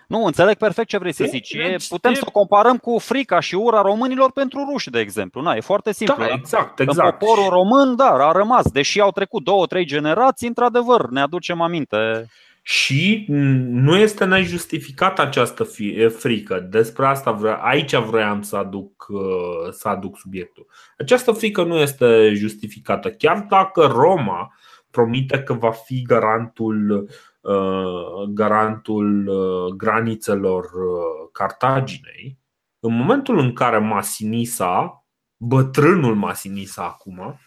[0.08, 1.54] Nu, înțeleg perfect ce vrei să zici.
[1.54, 5.42] E, putem să o comparăm cu frica și ura românilor pentru ruși, de exemplu.
[5.42, 6.24] Na, e foarte simplu.
[6.24, 7.12] Da, exact, exact.
[7.12, 8.72] În poporul român, da, a rămas.
[8.72, 12.28] Deși au trecut două, trei generații, într-adevăr, ne aducem aminte
[12.70, 13.26] și
[13.70, 15.64] nu este nejustificată această
[16.18, 16.60] frică.
[16.60, 20.68] Despre asta vre- aici vreau să aduc, uh, să aduc subiectul.
[20.98, 23.10] Această frică nu este justificată.
[23.12, 24.54] Chiar dacă Roma
[24.92, 27.10] promite că va fi garantul,
[27.42, 30.66] uh, garantul uh, granițelor
[31.32, 32.40] Cartaginei,
[32.80, 35.06] în momentul în care Masinisa,
[35.38, 37.40] bătrânul Masinisa acum,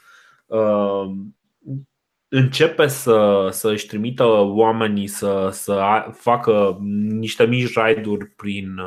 [2.30, 8.78] începe să, să își trimită oamenii să, să facă niște mici raiduri prin,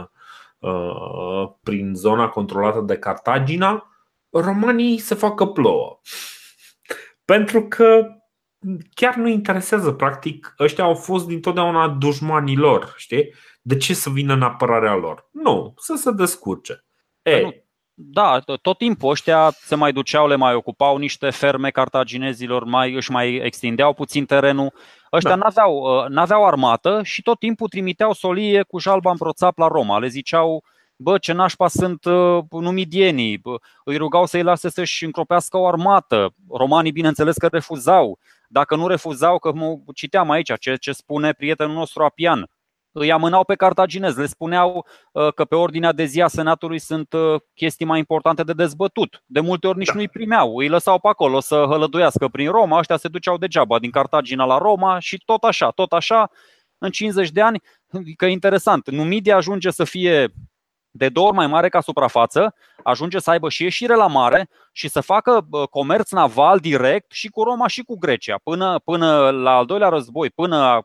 [0.59, 3.87] uh, prin zona controlată de Cartagina,
[4.29, 5.99] romanii se facă plouă.
[7.25, 8.07] Pentru că
[8.93, 13.33] chiar nu interesează, practic, ăștia au fost dintotdeauna dușmanii lor, știi?
[13.61, 15.29] De ce să vină în apărarea lor?
[15.31, 16.85] Nu, să se descurce.
[17.21, 17.62] Ei,
[17.95, 23.11] da, tot timpul ăștia se mai duceau, le mai ocupau niște ferme cartaginezilor, mai, își
[23.11, 24.73] mai extindeau puțin terenul.
[25.11, 25.35] Ăștia da.
[25.35, 29.99] n-aveau, uh, n-aveau armată și tot timpul trimiteau solie cu jalba în proțap la Roma.
[29.99, 30.63] Le ziceau,
[30.95, 36.33] bă, ce nașpa sunt uh, numidienii, bă, îi rugau să-i lase să-și încropească o armată.
[36.49, 38.19] Romanii, bineînțeles că refuzau.
[38.47, 39.51] Dacă nu refuzau, că
[39.95, 42.49] citeam aici ce, ce spune prietenul nostru Apian,
[42.93, 47.13] îi amânau pe cartaginezi, le spuneau uh, că pe ordinea de zi a Senatului sunt
[47.13, 49.23] uh, chestii mai importante de dezbătut.
[49.25, 49.93] De multe ori nici da.
[49.93, 53.79] nu îi primeau, îi lăsau pe acolo să hălăduiască prin Roma, ăștia se duceau degeaba
[53.79, 56.29] din Cartagina la Roma și tot așa, tot așa,
[56.77, 57.61] în 50 de ani,
[58.17, 60.33] că interesant, Numidia ajunge să fie
[60.95, 64.87] de două ori mai mare ca suprafață, ajunge să aibă și ieșire la mare și
[64.87, 68.35] să facă comerț naval direct și cu Roma și cu Grecia.
[68.43, 70.83] Până, până la al doilea război, până Uh,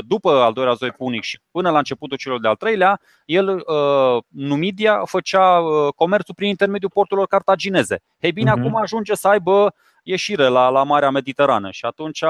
[0.00, 5.02] după al doilea război punic și până la începutul celor de-al treilea, el, uh, Numidia,
[5.04, 8.02] făcea uh, comerțul prin intermediul porturilor cartagineze.
[8.18, 8.58] Ei bine, uh-huh.
[8.58, 12.22] acum ajunge să aibă ieșire la, la Marea Mediterană și atunci,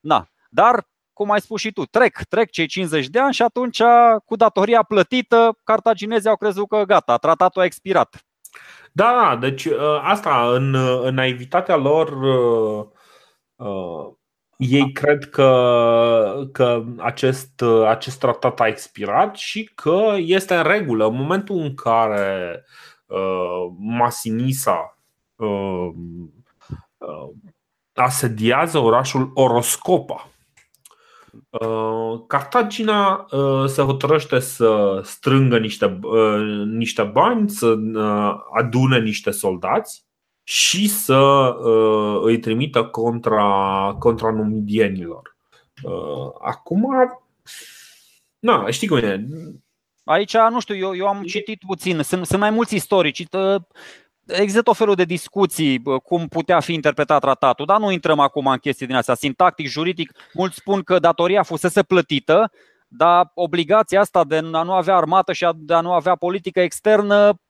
[0.00, 0.28] na.
[0.48, 3.82] Dar, cum ai spus și tu, trec, trec cei 50 de ani și atunci,
[4.24, 8.24] cu datoria plătită, cartaginezii au crezut că gata, tratatul a expirat.
[8.92, 9.68] Da, deci
[10.02, 12.16] asta, în, în naivitatea lor,
[14.60, 21.06] ei cred că, că acest, acest tratat a expirat și că este în regulă.
[21.06, 22.64] În momentul în care
[23.06, 24.98] uh, Masinisa
[25.36, 25.88] uh,
[26.98, 27.28] uh,
[27.94, 30.28] asediază orașul Oroscopa,
[31.48, 37.76] uh, Cartagina uh, se hotărăște să strângă niște, uh, niște bani, să
[38.58, 40.08] adune niște soldați
[40.50, 45.36] și să uh, îi trimită contra, contra numidienilor.
[45.82, 46.86] Uh, acum,
[48.38, 49.26] na, știi cum e.
[50.04, 53.26] Aici, nu știu, eu, eu am citit puțin, sunt, sunt mai mulți istorici.
[54.26, 58.58] Există o felul de discuții cum putea fi interpretat tratatul, dar nu intrăm acum în
[58.58, 59.14] chestii din astea.
[59.14, 62.50] Sintactic, juridic, mulți spun că datoria fusese plătită,
[62.88, 67.40] dar obligația asta de a nu avea armată și de a nu avea politică externă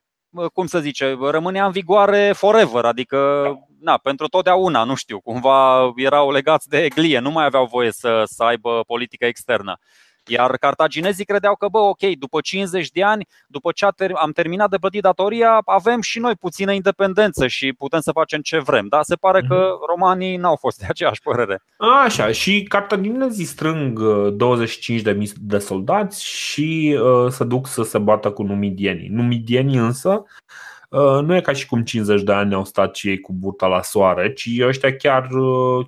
[0.52, 3.44] cum să zice, rămânea în vigoare forever, adică
[3.80, 8.22] na, pentru totdeauna, nu știu, cumva erau legați de eglie, nu mai aveau voie să,
[8.24, 9.78] să aibă politică externă.
[10.26, 14.78] Iar cartaginezii credeau că, bă, ok, după 50 de ani, după ce am terminat de
[14.78, 18.87] plătit datoria, avem și noi puțină independență și putem să facem ce vrem.
[18.88, 19.87] Dar se pare că mhm.
[19.88, 21.62] romanii n-au fost de aceeași părere.
[22.04, 28.30] Așa, și cartaginezii strâng 25.000 uh, de soldați și uh, se duc să se bată
[28.30, 29.09] cu numidienii.
[29.09, 30.24] Numidienii însă
[30.98, 33.83] nu e ca și cum 50 de ani au stat și ei cu burta la
[33.83, 35.29] soare, ci ăștia chiar,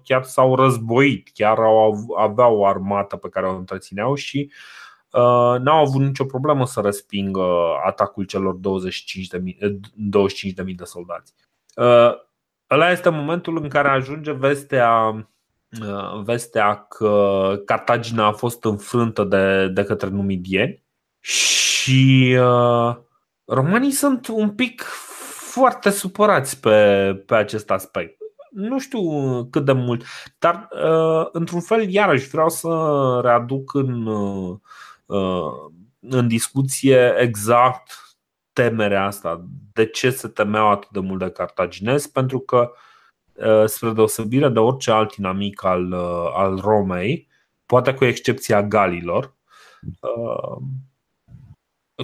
[0.05, 4.51] chiar s-au războit, chiar au, aveau o armată pe care o întrețineau și
[5.11, 7.47] uh, n-au avut nicio problemă să respingă
[7.87, 8.61] atacul celor 25.000
[9.95, 11.35] 25 de, de soldați.
[11.77, 12.13] Uh,
[12.71, 15.27] ăla este momentul în care ajunge vestea
[16.25, 20.83] vestea că Cartagina a fost înfrântă de, de către numidieni
[21.21, 22.97] și uh,
[23.53, 24.83] romanii sunt un pic
[25.53, 28.17] foarte supărați pe, pe acest aspect.
[28.51, 29.01] Nu știu
[29.51, 30.05] cât de mult,
[30.39, 32.69] dar uh, într-un fel, iarăși vreau să
[33.23, 35.53] readuc în, uh,
[36.01, 38.17] în discuție exact
[38.53, 39.45] temerea asta.
[39.73, 42.13] De ce se temeau atât de mult de cartaginezi?
[42.13, 42.73] Pentru că,
[43.33, 47.29] uh, spre deosebire de orice alt inamic al, uh, al Romei,
[47.67, 49.35] poate cu excepția galilor,
[50.01, 50.63] uh,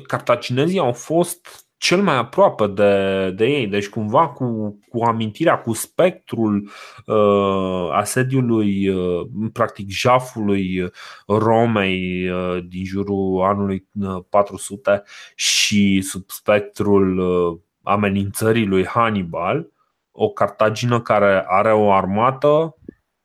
[0.06, 5.72] cartaginezii au fost cel mai aproape de, de ei, deci cumva cu, cu amintirea, cu
[5.72, 6.70] spectrul
[7.06, 10.90] uh, asediului, uh, practic jafului
[11.26, 13.88] Romei uh, din jurul anului
[14.28, 14.98] 400 uh,
[15.34, 19.68] și sub spectrul uh, amenințării lui Hannibal,
[20.10, 22.76] o Cartagină care are o armată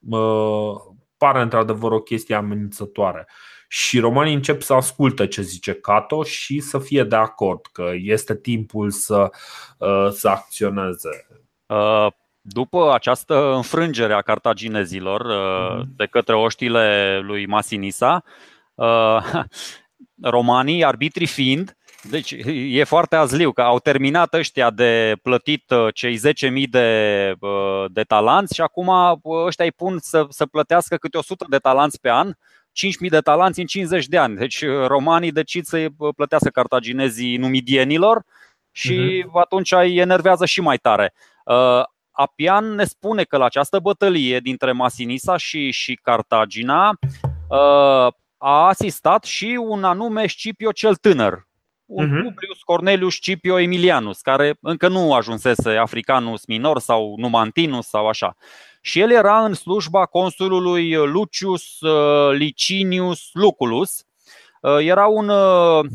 [0.10, 0.76] uh,
[1.18, 3.28] pare într-adevăr o chestie amenințătoare.
[3.28, 7.92] Uh, și romanii încep să asculte ce zice Cato și să fie de acord că
[7.94, 9.30] este timpul să,
[9.78, 11.28] uh, să acționeze.
[11.66, 12.08] Uh,
[12.42, 15.94] după această înfrângere a cartaginezilor uh, mhm.
[15.96, 18.24] de către oștile lui Masinisa,
[20.22, 21.78] romanii, arbitrii fiind,
[22.10, 22.36] deci
[22.68, 27.34] e foarte azliu că au terminat ăștia de plătit cei 10.000 de,
[27.88, 28.90] de talanți și acum
[29.46, 32.34] ăștia îi pun să, să plătească câte 100 de talanți pe an
[32.74, 34.36] 5.000 de talanți în 50 de ani.
[34.36, 38.24] Deci uh, romanii decid să uh, plătească cartaginezii numidienilor
[38.72, 39.42] și uh-huh.
[39.42, 41.14] atunci îi enervează și mai tare.
[41.46, 47.00] Uh, Apian ne spune că la această bătălie dintre Masinisa și, și Cartagina
[48.38, 51.42] a asistat și un anume Scipio cel tânăr, un
[51.88, 52.24] uh-huh.
[52.24, 58.36] Publius Cornelius Scipio Emilianus, care încă nu ajunsese Africanus minor sau Numantinus sau așa
[58.86, 64.06] și el era în slujba consulului Lucius uh, Licinius Luculus.
[64.62, 65.86] Uh, era un, uh,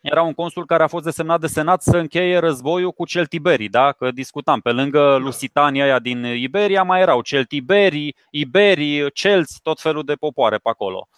[0.00, 3.92] era un consul care a fost desemnat de senat să încheie războiul cu Celtiberii, da?
[3.92, 10.04] că discutam, pe lângă Lusitania aia din Iberia mai erau Celtiberii, Iberii, Celți, tot felul
[10.04, 11.08] de popoare pe acolo.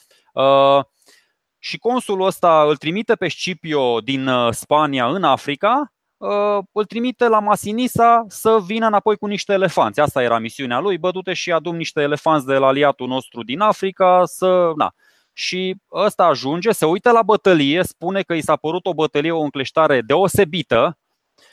[1.59, 7.39] Și consulul ăsta îl trimite pe Scipio din Spania în Africa Uh, îl trimite la
[7.39, 10.01] Masinisa să vină înapoi cu niște elefanți.
[10.01, 13.61] Asta era misiunea lui, bă, du-te și adum niște elefanți de la aliatul nostru din
[13.61, 14.73] Africa să...
[14.77, 14.95] Na.
[15.33, 19.41] Și ăsta ajunge, se uită la bătălie, spune că i s-a părut o bătălie, o
[19.41, 20.99] încleștare deosebită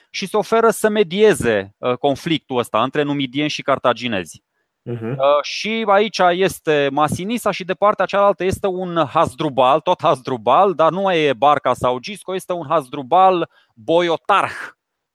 [0.09, 4.43] și se oferă să medieze uh, conflictul ăsta între numidieni și cartaginezi.
[4.91, 5.15] Uh-huh.
[5.41, 11.13] Și aici este Masinisa și de partea cealaltă este un Hasdrubal, tot Hasdrubal, dar nu
[11.13, 14.55] e Barca sau Gisco, este un Hasdrubal Boiotarh.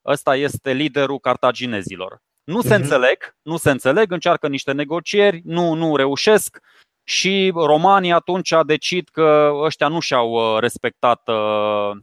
[0.06, 2.22] Ăsta este liderul cartaginezilor.
[2.44, 2.80] Nu se uh-huh.
[2.80, 6.60] înțeleg, nu se înțeleg, încearcă niște negocieri, nu, nu reușesc
[7.04, 11.96] și romanii atunci decid că ăștia nu și-au uh, respectat uh,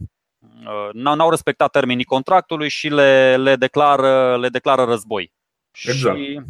[0.93, 5.33] n-au respectat termenii contractului și le, le, declară, le declară război.
[5.83, 6.17] Exact.
[6.17, 6.41] Și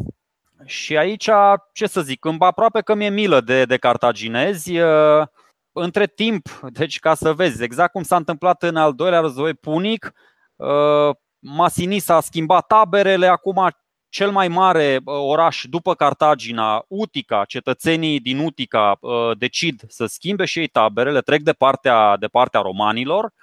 [0.66, 1.30] și aici,
[1.74, 4.72] ce să zic, aproape că mi-e milă de, de cartaginezi.
[5.72, 10.14] Între timp, deci ca să vezi, exact cum s-a întâmplat în al doilea război punic,
[11.40, 13.70] Masinisa a schimbat taberele, acum
[14.10, 19.00] cel mai mare oraș după Cartagina, Utica, cetățenii din Utica
[19.38, 23.34] decid să schimbe și ei taberele, trec de partea, de partea romanilor.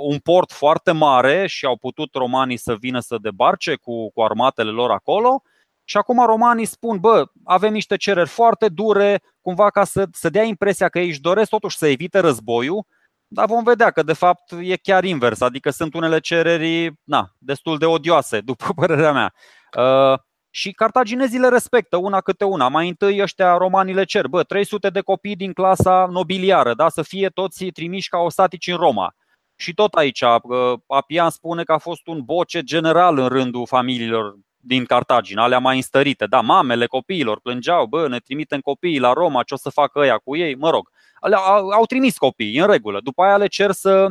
[0.00, 4.70] Un port foarte mare și au putut romanii să vină să debarce cu, cu armatele
[4.70, 5.42] lor acolo
[5.84, 10.42] și acum romanii spun, bă, avem niște cereri foarte dure, cumva ca să, să dea
[10.42, 12.86] impresia că ei își doresc totuși să evite războiul,
[13.26, 17.78] dar vom vedea că de fapt e chiar invers, adică sunt unele cereri na, destul
[17.78, 19.34] de odioase, după părerea mea.
[19.78, 20.18] Uh,
[20.50, 22.68] și cartaginezii le respectă una câte una.
[22.68, 27.02] Mai întâi ăștia romanii le cer, bă, 300 de copii din clasa nobiliară, da, să
[27.02, 29.14] fie toți trimiși ca ostatici în Roma.
[29.56, 34.34] Și tot aici, uh, Apian spune că a fost un boce general în rândul familiilor
[34.66, 36.26] din Cartagina, alea mai înstărite.
[36.26, 40.18] Da, mamele copiilor plângeau, bă, ne trimitem copiii la Roma, ce o să facă ăia
[40.18, 40.54] cu ei?
[40.54, 40.90] Mă rog,
[41.20, 43.00] alea, au, au trimis copiii, în regulă.
[43.00, 44.06] După aia le cer să,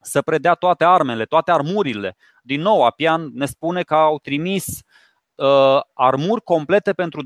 [0.00, 2.16] să predea toate armele, toate armurile.
[2.42, 4.66] Din nou, Apian ne spune că au trimis
[5.34, 7.22] uh, armuri complete pentru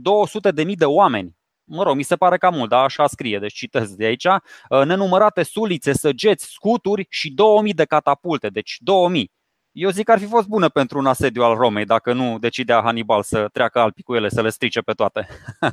[0.65, 1.37] 200.000 de oameni.
[1.65, 4.25] Mă rog, mi se pare cam mult, dar așa scrie, deci citesc de aici.
[4.25, 9.33] Uh, nenumărate sulițe, săgeți, scuturi și 2000 de catapulte, deci 2000.
[9.75, 12.81] Eu zic că ar fi fost bună pentru un asediu al Romei, dacă nu decidea
[12.81, 15.29] Hannibal să treacă Alpii cu ele, să le strice pe toate.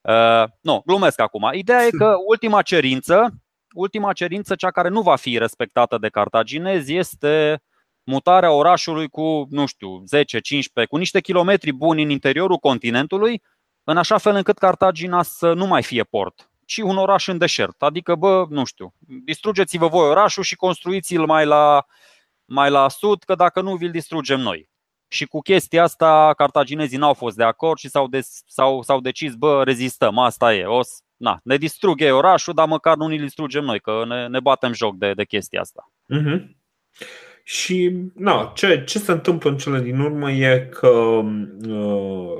[0.00, 1.50] uh, nu, glumesc acum.
[1.52, 3.34] Ideea e că ultima cerință,
[3.74, 7.62] ultima cerință, cea care nu va fi respectată de cartaginezi, este
[8.02, 10.02] mutarea orașului cu, nu știu,
[10.84, 13.42] 10-15, cu niște kilometri buni în interiorul continentului,
[13.84, 17.82] în așa fel încât Cartagina să nu mai fie port, ci un oraș în deșert.
[17.82, 18.94] Adică, bă, nu știu,
[19.24, 21.86] distrugeți-vă voi orașul și construiți-l mai la,
[22.52, 24.68] mai la sud, că dacă nu, vi-l distrugem noi.
[25.08, 29.34] Și cu chestia asta, cartaginezii n-au fost de acord și s-au, des, s-au, s-au decis,
[29.34, 30.80] bă, rezistăm, asta e, o,
[31.16, 34.96] na, ne distrugă orașul, dar măcar nu ne distrugem noi, că ne, ne batem joc
[34.96, 35.92] de, de chestia asta.
[36.14, 36.40] Uh-huh.
[37.44, 40.88] Și na, ce, ce se întâmplă în cele din urmă e că
[41.68, 42.34] uh,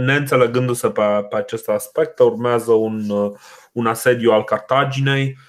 [0.00, 3.32] neînțelegându-se pe, pe acest aspect, urmează un, uh,
[3.72, 5.47] un asediu al Cartaginei, uh,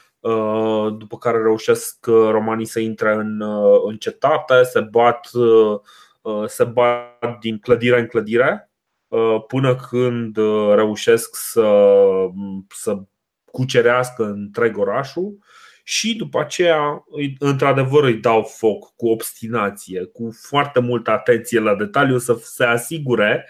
[0.97, 3.41] după care reușesc romanii să intre în,
[3.85, 5.29] în cetate, se bat,
[6.45, 8.71] se bat din clădire în clădire
[9.47, 10.37] până când
[10.75, 11.91] reușesc să,
[12.69, 12.97] să
[13.51, 15.37] cucerească întreg orașul
[15.89, 17.05] și după aceea,
[17.39, 23.47] într-adevăr, îi dau foc cu obstinație, cu foarte multă atenție la detaliu să se asigure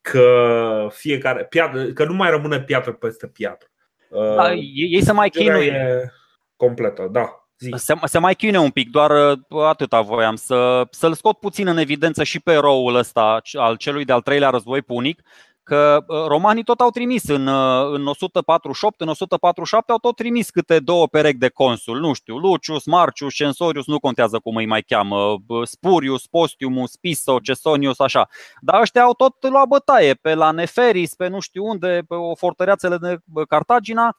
[0.00, 3.71] că fiecare piatră, că nu mai rămâne piatră peste piatră.
[4.12, 6.12] Da, uh, ei se mai chinuie.
[6.56, 7.36] completă, da.
[7.76, 11.76] Se, se mai chinuie un pic, doar uh, atâta voiam să, să-l scot puțin în
[11.76, 15.22] evidență și pe roul ăsta al celui de-al treilea război punic,
[15.62, 20.50] că uh, romanii tot au trimis în, uh, în 148, în 147 au tot trimis
[20.50, 24.82] câte două perechi de consul, nu știu, Lucius, Marcius, Censorius, nu contează cum îi mai
[24.82, 28.28] cheamă, Spurius, Postiumus, Piso, Cesonius, așa.
[28.60, 32.34] Dar ăștia au tot luat bătaie pe la Neferis, pe nu știu unde, pe o
[32.34, 34.16] fortăreațele de Cartagina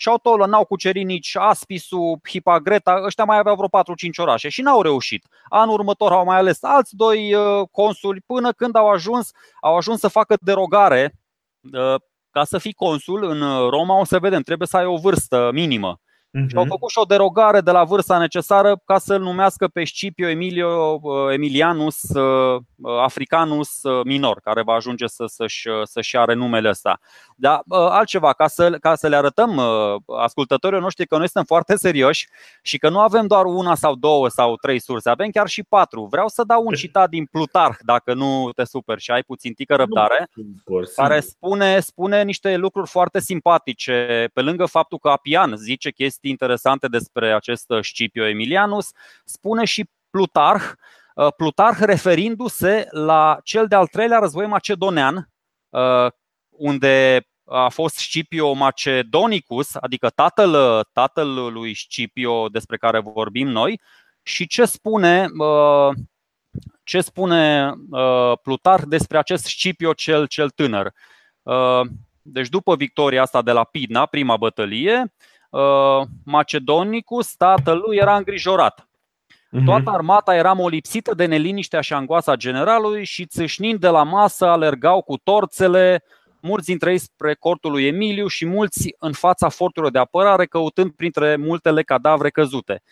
[0.00, 3.82] și au tot n-au cucerit nici Aspisu, Hipagreta, ăștia mai aveau vreo 4-5
[4.16, 5.26] orașe și n-au reușit.
[5.48, 9.30] Anul următor au mai ales alți doi uh, consuli până când au ajuns,
[9.60, 11.14] au ajuns să facă derogare
[11.72, 11.94] uh,
[12.30, 15.50] ca să fii consul în uh, Roma, o să vedem, trebuie să ai o vârstă
[15.52, 16.00] minimă.
[16.28, 16.48] Uh-huh.
[16.48, 16.70] Și au mhm.
[16.70, 21.00] făcut și o derogare de la vârsta necesară ca să-l numească pe Scipio Emilio
[21.32, 22.00] Emilianus
[23.02, 27.00] Africanus Minor, care va ajunge să, să-și, să-și are numele ăsta.
[27.36, 29.60] Dar altceva, ca să, ca să le arătăm
[30.18, 32.28] ascultătorilor noștri că noi suntem foarte serioși
[32.62, 36.04] și că nu avem doar una sau două sau trei surse, avem chiar și patru.
[36.10, 39.74] Vreau să dau un citat din Plutarh, dacă nu te super și ai puțin tică
[39.74, 40.28] răbdare,
[40.96, 44.28] care spune, spune niște lucruri foarte simpatice.
[44.32, 48.90] Pe lângă faptul că Apian zice chestii interesante despre acest Scipio Emilianus,
[49.24, 50.64] spune și Plutarh,
[51.36, 55.30] Plutarh referindu-se la cel de-al treilea război macedonean,
[56.48, 63.80] unde a fost Scipio Macedonicus, adică tatăl, tatăl lui Scipio despre care vorbim noi,
[64.22, 65.94] și ce spune, uh,
[66.84, 70.92] ce spune uh, Plutar despre acest Scipio cel, cel tânăr.
[71.42, 71.80] Uh,
[72.22, 75.14] deci după victoria asta de la Pidna, prima bătălie,
[76.24, 78.88] Macedonicus, tatălui, era îngrijorat.
[79.50, 79.64] Mhm.
[79.64, 85.02] Toată armata era molipsită de neliniștea și angoasa generalului și țâșnind de la masă alergau
[85.02, 86.04] cu torțele,
[86.40, 90.90] mulți dintre ei spre cortul lui Emiliu și mulți în fața forturilor de apărare, căutând
[90.90, 92.82] printre multele cadavre căzute.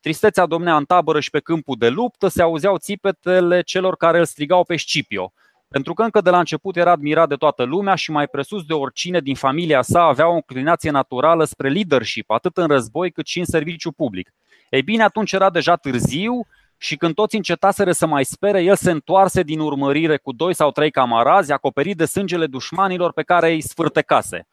[0.00, 4.24] Tristețea domnea în tabără și pe câmpul de luptă, se auzeau țipetele celor care îl
[4.24, 5.32] strigau pe Scipio.
[5.72, 8.72] Pentru că încă de la început era admirat de toată lumea și mai presus de
[8.72, 13.38] oricine din familia sa avea o inclinație naturală spre leadership, atât în război cât și
[13.38, 14.30] în serviciu public.
[14.70, 16.46] Ei bine, atunci era deja târziu
[16.76, 20.70] și când toți încetaseră să mai spere, el se întoarse din urmărire cu doi sau
[20.70, 24.46] trei camarazi, acoperit de sângele dușmanilor pe care îi sfârtecase.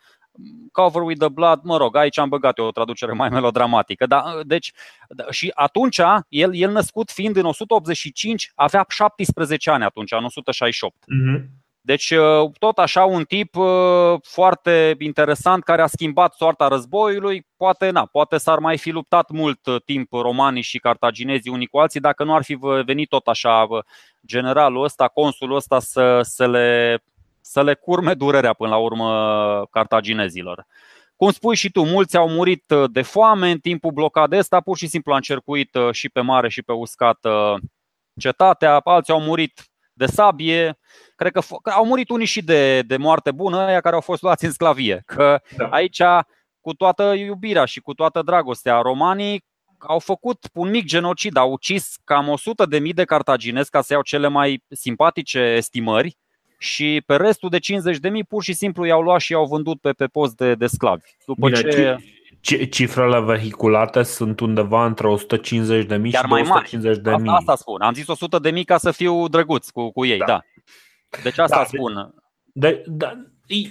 [0.71, 4.05] Cover with the blood, mă rog, aici am băgat eu o traducere mai melodramatică.
[4.05, 4.71] Da, deci,
[5.09, 10.95] da, și atunci, el, el născut fiind în 185, avea 17 ani atunci, în 168.
[10.95, 11.65] Uh-huh.
[11.87, 13.65] Deci, uh, tot așa, un tip uh,
[14.21, 17.47] foarte interesant care a schimbat soarta războiului.
[17.57, 21.77] Poate, na, poate s-ar mai fi luptat mult uh, timp romanii și cartaginezii unii cu
[21.77, 23.67] alții dacă nu ar fi venit tot așa
[24.25, 26.99] generalul ăsta, consulul ăsta să, să, le,
[27.49, 30.65] să le curme durerea până la urmă cartaginezilor.
[31.15, 34.87] Cum spui și tu, mulți au murit de foame în timpul blocadei ăsta, pur și
[34.87, 37.27] simplu a încercuit și pe mare și pe uscat
[38.19, 40.79] cetatea, alții au murit de sabie.
[41.15, 44.21] Cred că, că au murit unii și de, de moarte bună, aia care au fost
[44.21, 45.01] luați în sclavie.
[45.05, 45.67] Că da.
[45.67, 46.01] aici,
[46.61, 49.45] cu toată iubirea și cu toată dragostea, romanii
[49.77, 53.93] au făcut un mic genocid, au ucis cam 100 de mii de cartaginezi ca să
[53.93, 56.17] iau cele mai simpatice estimări
[56.57, 59.81] și pe restul de 50 de mii pur și simplu i-au luat și i-au vândut
[59.81, 61.03] pe, pe post de, de sclavi.
[61.25, 61.71] După Bine,
[62.41, 67.19] ce Cifrele vehiculate sunt undeva între 150 de mii și mai 250 de mii.
[67.19, 67.81] Asta, asta spun.
[67.81, 70.25] Am zis 100 de mii ca să fiu drăguț cu, cu ei, da.
[70.25, 70.41] da.
[71.23, 72.13] Deci asta da, spun.
[72.53, 73.05] De, de,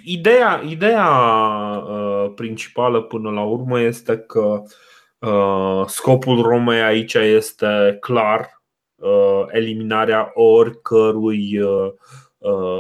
[0.05, 1.09] ideea ideea
[1.89, 4.63] uh, principală până la urmă este că
[5.19, 8.63] uh, scopul Romei aici este clar
[8.95, 11.93] uh, eliminarea oricărui, uh, uh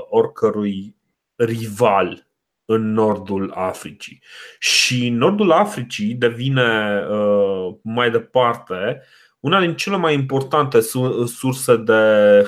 [0.09, 0.97] oricărui
[1.37, 2.27] rival
[2.67, 4.23] în nordul Africii.
[4.59, 9.03] Și nordul Africii devine uh, mai departe
[9.41, 10.81] una din cele mai importante
[11.27, 12.03] surse de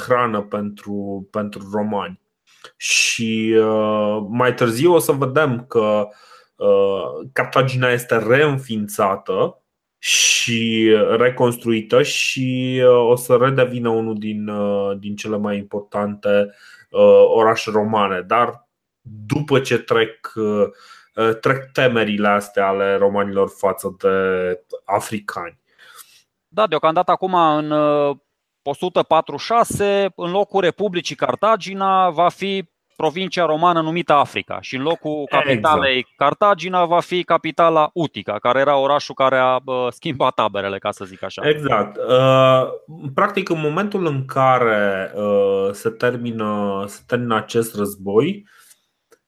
[0.06, 2.20] hrană pentru, pentru romani.
[2.76, 6.08] Și uh, mai târziu o să vedem că
[6.56, 9.62] uh, Cartagina este reînființată
[9.98, 14.50] și reconstruită și o să redevină unul din,
[14.98, 16.50] din cele mai importante
[17.34, 18.20] orașe romane.
[18.20, 18.68] Dar
[19.26, 24.08] după ce trec, uh, trec temerile astea ale romanilor față de
[24.84, 25.58] africani.
[26.48, 27.70] Da, deocamdată acum în
[28.62, 32.68] 146, uh, în locul Republicii Cartagina, va fi
[32.98, 36.16] provincia romană numită Africa și în locul capitalei exact.
[36.16, 39.58] Cartagina va fi capitala Utica, care era orașul care a
[39.90, 41.48] schimbat taberele, ca să zic așa.
[41.48, 41.96] Exact.
[41.96, 42.68] Uh,
[43.14, 45.12] practic, în momentul în care
[45.72, 48.46] se termină, se termină acest război,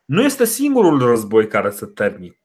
[0.04, 2.36] nu este singurul război care se, termin,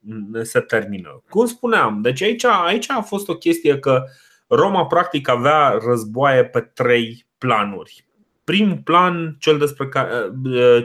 [0.41, 1.23] se termină.
[1.29, 4.03] Cum spuneam, deci aici, aici a fost o chestie că
[4.47, 8.04] Roma practic avea războaie pe trei planuri.
[8.45, 10.31] Primul plan, cel despre care,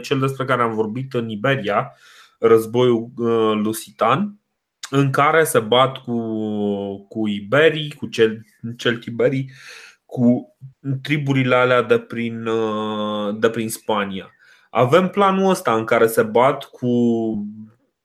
[0.01, 1.93] cel despre care am vorbit în Iberia,
[2.39, 4.39] războiul uh, lusitan,
[4.89, 6.17] în care se bat cu,
[7.07, 8.45] cu iberii, cu cel,
[8.77, 9.51] celtiberii,
[10.05, 10.55] cu
[11.01, 14.31] triburile alea de prin, uh, de prin Spania.
[14.69, 16.87] Avem planul ăsta în care se bat cu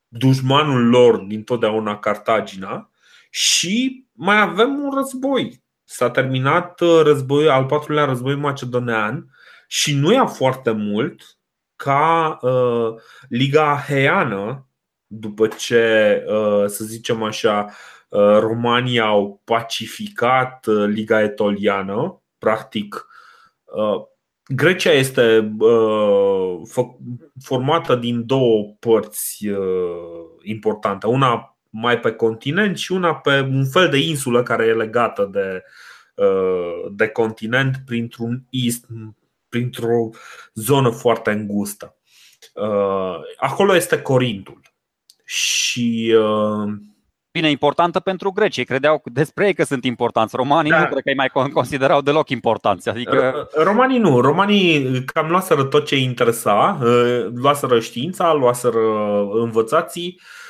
[0.09, 2.91] dușmanul lor din totdeauna Cartagina
[3.31, 5.65] și mai avem un război.
[5.89, 9.31] S-a terminat uh, războiul, al patrulea război macedonean
[9.67, 11.23] și nu ia foarte mult
[11.77, 12.95] ca uh,
[13.29, 14.69] Liga Heană,
[15.07, 17.71] după ce, uh, să zicem așa,
[18.09, 23.07] uh, România au pacificat uh, Liga Etoliană, practic
[23.65, 24.03] uh,
[24.55, 26.61] Grecia este uh,
[27.43, 29.59] formată din două părți uh,
[30.43, 31.07] importante.
[31.07, 35.63] Una mai pe continent și una pe un fel de insulă care e legată de,
[36.15, 38.87] uh, de continent printr-un ist,
[39.49, 40.11] printr-o
[40.55, 41.97] zonă foarte îngustă.
[43.37, 44.61] Acolo este Corintul.
[45.25, 46.15] Și
[47.37, 48.57] Bine, importantă pentru greci.
[48.57, 50.37] Ei credeau despre ei că sunt importanți.
[50.37, 50.79] Romanii da.
[50.79, 52.89] nu cred că îi mai considerau deloc importanți.
[52.89, 53.49] Adică...
[53.55, 54.21] Romanii nu.
[54.21, 56.79] Romanii cam luaseră tot ce interesa.
[56.83, 58.81] Uh, luaseră știința, luaseră
[59.33, 60.46] învățații, uh,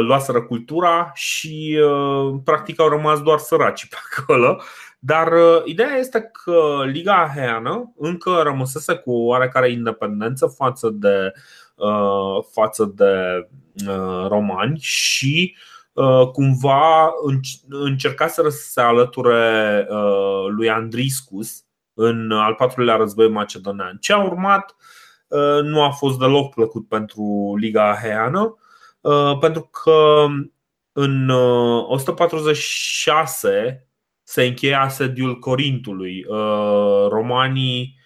[0.00, 4.60] luaseră cultura și uh, practic au rămas doar săraci pe acolo.
[4.98, 5.32] Dar
[5.64, 11.32] ideea este că Liga Aheană încă rămăsese cu oarecare independență față de,
[12.52, 13.48] față de
[14.28, 17.10] romani și uh, Uh, cumva
[17.68, 21.64] încercaseră să se alăture uh, lui Andriscus
[21.94, 23.96] în al patrulea război macedonean.
[24.00, 24.76] Ce a urmat
[25.28, 28.56] uh, nu a fost deloc plăcut pentru Liga Aheană,
[29.40, 30.26] pentru că
[30.92, 33.88] în 146
[34.22, 36.24] se încheie asediul Corintului.
[37.08, 37.96] Romanii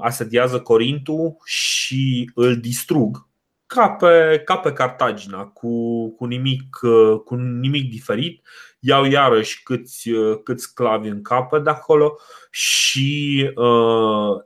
[0.00, 3.28] asediază Corintul și îl distrug
[3.66, 6.78] ca pe, ca pe Cartagina, cu, cu, nimic,
[7.24, 8.46] cu nimic diferit.
[8.78, 10.10] Iau iarăși câți,
[10.44, 12.16] câți sclavi în capă de acolo
[12.50, 14.42] și uh,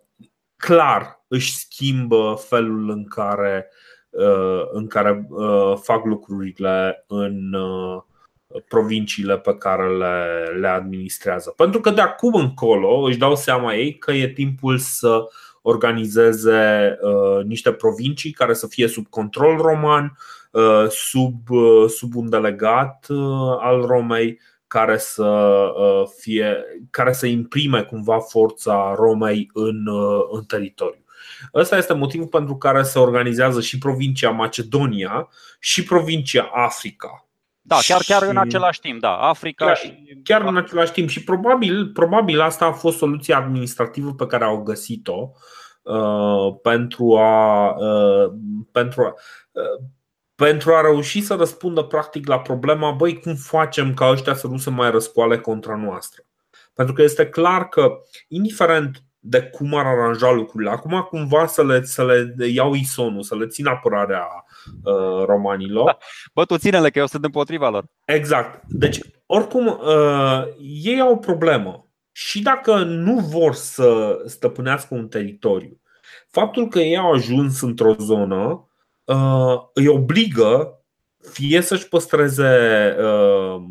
[0.56, 3.76] clar își schimbă felul în care, uh,
[4.72, 8.02] în care uh, fac lucrurile în uh,
[8.68, 11.52] provinciile pe care le, le administrează.
[11.56, 15.28] Pentru că de acum încolo își dau seama ei că e timpul să
[15.66, 20.16] organizeze uh, niște provincii care să fie sub control roman,
[20.50, 23.06] uh, sub, uh, sub un delegat
[23.58, 25.56] al Romei care să
[26.18, 29.88] fie care să imprime cumva forța Romei în,
[30.30, 31.03] în teritoriu.
[31.54, 35.28] Ăsta este motivul pentru care se organizează și provincia Macedonia
[35.58, 37.26] și provincia Africa.
[37.66, 38.28] Da, chiar, chiar și...
[38.28, 39.16] în același timp, da.
[39.16, 40.20] Africa chiar, și.
[40.24, 41.08] Chiar în același timp.
[41.08, 45.30] Și probabil, probabil asta a fost soluția administrativă pe care au găsit-o
[45.82, 47.68] uh, pentru a.
[47.68, 48.32] Uh,
[48.72, 49.14] pentru a
[49.52, 49.84] uh,
[50.34, 54.56] pentru a reuși să răspundă practic la problema, băi, cum facem ca ăștia să nu
[54.56, 56.22] se mai răscoale contra noastră?
[56.74, 57.92] Pentru că este clar că,
[58.28, 60.70] indiferent de cum ar aranja lucrurile.
[60.70, 64.26] Acum cumva să le, să le iau isonul, să le țin apărarea
[64.84, 65.98] uh, romanilor.
[66.34, 67.84] Bă, tu ține-le că eu sunt împotriva lor.
[68.04, 68.62] Exact.
[68.68, 70.42] Deci, oricum, uh,
[70.82, 71.88] ei au o problemă.
[72.12, 75.80] Și dacă nu vor să stăpânească un teritoriu,
[76.30, 78.68] faptul că ei au ajuns într-o zonă
[79.04, 80.78] uh, îi obligă
[81.30, 83.62] fie să-și păstreze uh,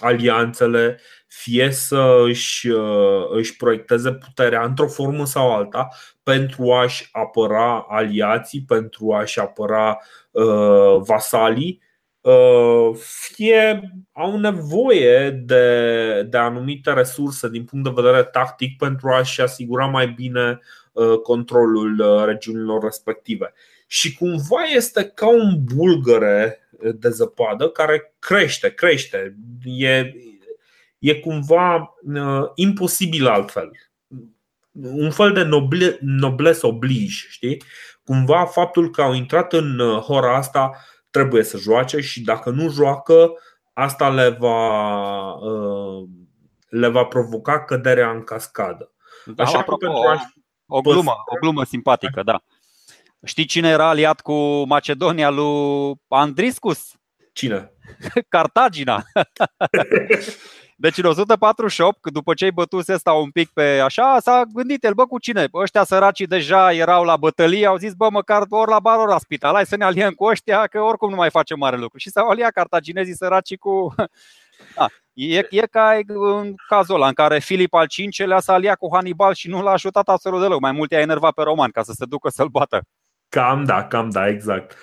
[0.00, 1.00] alianțele,
[1.38, 5.88] fie să își, uh, își proiecteze puterea într-o formă sau alta
[6.22, 9.98] pentru a-și apăra aliații, pentru a-și apăra
[10.30, 11.82] uh, vasalii,
[12.20, 12.90] uh,
[13.30, 19.86] fie au nevoie de, de anumite resurse din punct de vedere tactic pentru a-și asigura
[19.86, 20.60] mai bine
[20.92, 23.52] uh, controlul uh, regiunilor respective.
[23.86, 29.36] Și cumva este ca un bulgăre de zăpadă care crește, crește.
[29.64, 30.12] E,
[30.98, 33.70] e cumva uh, imposibil altfel.
[34.82, 37.62] Un fel de noble, nobles oblige, știi?
[38.04, 40.70] Cumva faptul că au intrat în uh, hora asta
[41.10, 43.32] trebuie să joace și dacă nu joacă,
[43.72, 46.08] asta le va, uh,
[46.68, 48.92] le va provoca căderea în cascadă.
[49.24, 50.30] Da, Așa că pentru a
[50.66, 52.42] o glumă, o glumă simpatică, da.
[53.24, 56.92] Știi cine era aliat cu Macedonia lui Andriscus?
[57.32, 57.72] Cine?
[58.28, 59.04] Cartagina.
[60.78, 64.92] Deci în 148, după ce ai bătuse ăsta un pic pe așa, s-a gândit el,
[64.94, 65.48] bă, cu cine?
[65.54, 69.18] Ăștia săraci deja erau la bătălie, au zis, bă, măcar ori la bar, ori la
[69.18, 71.98] spital, hai să ne aliem cu ăștia, că oricum nu mai facem mare lucru.
[71.98, 73.94] Și s-au aliat cartaginezii săraci cu...
[74.76, 74.86] Da.
[75.12, 79.34] E, e ca în cazul ăla în care Filip al V-lea s-a aliat cu Hannibal
[79.34, 80.60] și nu l-a ajutat absolut deloc.
[80.60, 82.80] Mai mult i-a enervat pe roman ca să se ducă să-l bată.
[83.28, 84.76] Cam da, cam da, exact.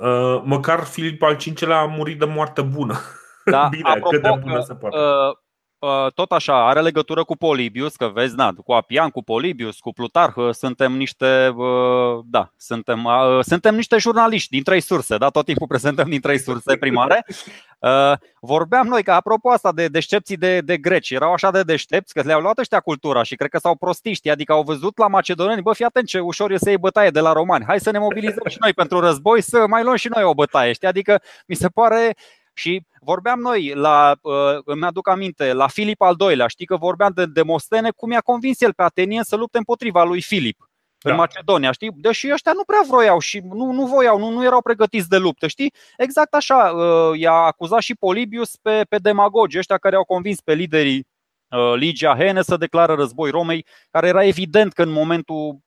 [0.00, 2.98] Uh, măcar Filip al V-lea a murit de moarte bună.
[3.50, 4.96] Da, Bine, apropo, cât de bună se poate.
[4.96, 5.36] Uh,
[5.78, 9.92] uh, tot așa, are legătură cu Polibius, că vezi, na, cu Apian, cu Polibius, cu
[9.92, 15.44] Plutarh, suntem niște, uh, da, suntem, uh, suntem niște jurnaliști din trei surse, da, tot
[15.44, 17.24] timpul prezentăm din trei surse primare.
[17.78, 22.12] Uh, vorbeam noi că, apropo asta de deștepții de, de greci, erau așa de deștepți
[22.14, 25.62] că le-au luat ăștia cultura și cred că s-au prostiști, adică au văzut la macedoneni,
[25.62, 27.98] bă, fii atent ce ușor e să iei bătaie de la romani, hai să ne
[27.98, 30.88] mobilizăm și noi pentru război, să mai luăm și noi o bătaie, știi?
[30.88, 32.16] Adică mi se pare
[32.56, 37.12] și vorbeam noi, la, uh, îmi aduc aminte, la Filip al II-lea, știi că vorbeam
[37.14, 41.10] de Demostene, cum i-a convins el pe atenien să lupte împotriva lui Filip da.
[41.10, 41.90] în Macedonia, știi?
[41.94, 45.46] Deși ăștia nu prea vroiau și nu, nu voiau, nu, nu erau pregătiți de luptă,
[45.46, 45.72] știi?
[45.96, 50.54] Exact așa, uh, i-a acuzat și Polibius pe, pe demagogi, ăștia care au convins pe
[50.54, 51.06] liderii
[51.48, 55.58] uh, Ligia Hene să declară război Romei, care era evident că în momentul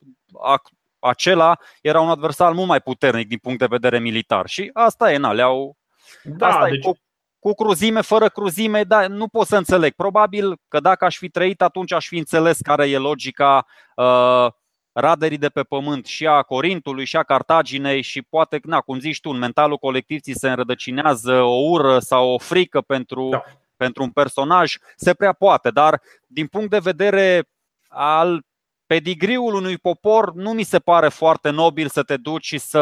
[1.00, 4.48] acela era un adversar mult mai puternic din punct de vedere militar.
[4.48, 5.78] Și asta e, na, le-au,
[6.24, 6.86] da, Asta deci...
[6.86, 6.98] e, cu,
[7.40, 9.94] cu cruzime, fără cruzime, da, nu pot să înțeleg.
[9.94, 14.48] Probabil că dacă aș fi trăit, atunci aș fi înțeles care e logica uh,
[14.92, 19.20] raderii de pe pământ și a Corintului și a Cartaginei și poate, na, cum zici
[19.22, 23.44] tu, în mentalul colectiv ți se înrădăcinează o ură sau o frică pentru, da.
[23.76, 27.50] pentru un personaj, se prea poate, dar din punct de vedere
[27.88, 28.44] al
[28.86, 32.80] pedigriul unui popor nu mi se pare foarte nobil să te duci și să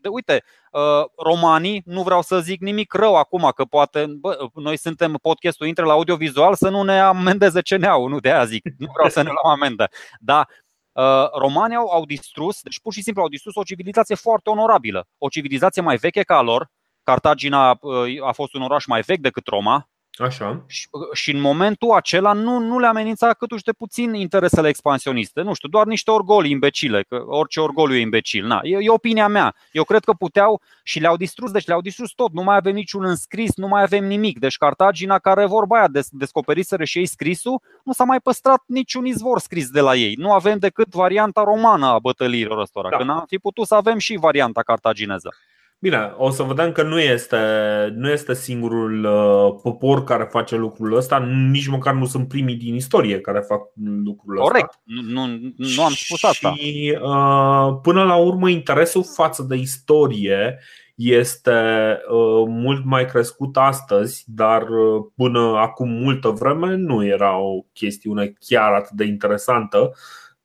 [0.00, 0.61] de, uite, uh,
[1.16, 5.84] romanii, nu vreau să zic nimic rău acum, că poate bă, noi suntem podcastul intre
[5.84, 9.28] la audiovizual să nu ne amendeze CNA-ul, nu de aia zic, nu vreau să ne
[9.28, 9.88] luăm amendă.
[10.20, 10.48] Dar
[10.92, 15.06] uh, romanii au, au distrus, deci pur și simplu au distrus o civilizație foarte onorabilă,
[15.18, 16.70] o civilizație mai veche ca a lor.
[17.02, 20.64] Cartagina uh, a fost un oraș mai vechi decât Roma, Așa.
[20.66, 25.40] Și, și în momentul acela nu, nu le amenința cât de puțin interesele expansioniste.
[25.42, 28.46] Nu știu, doar niște orgoli imbecile, că orice orgoliu e imbecil.
[28.46, 29.54] Na, e, e opinia mea.
[29.72, 32.32] Eu cred că puteau și le-au distrus, deci le-au distrus tot.
[32.32, 34.38] Nu mai avem niciun înscris, nu mai avem nimic.
[34.38, 39.04] Deci Cartagina, care vorba aia, des, descoperiseră și ei scrisul, nu s-a mai păstrat niciun
[39.04, 40.14] izvor scris de la ei.
[40.14, 42.88] Nu avem decât varianta romană a bătăliilor ăstora.
[42.88, 42.96] Da.
[42.96, 45.34] Când am fi putut să avem și varianta cartagineză.
[45.82, 47.36] Bine, o să vedem că nu este,
[47.94, 51.18] nu este singurul uh, popor care face lucrul ăsta,
[51.50, 53.60] nici măcar nu sunt primii din istorie care fac
[54.04, 54.48] lucrul ăsta.
[54.50, 55.26] Corect, nu,
[55.56, 56.52] nu am spus asta.
[56.56, 60.58] Și uh, până la urmă, interesul față de istorie
[60.94, 61.52] este
[62.08, 68.32] uh, mult mai crescut astăzi, dar uh, până acum multă vreme nu era o chestiune
[68.38, 69.92] chiar atât de interesantă.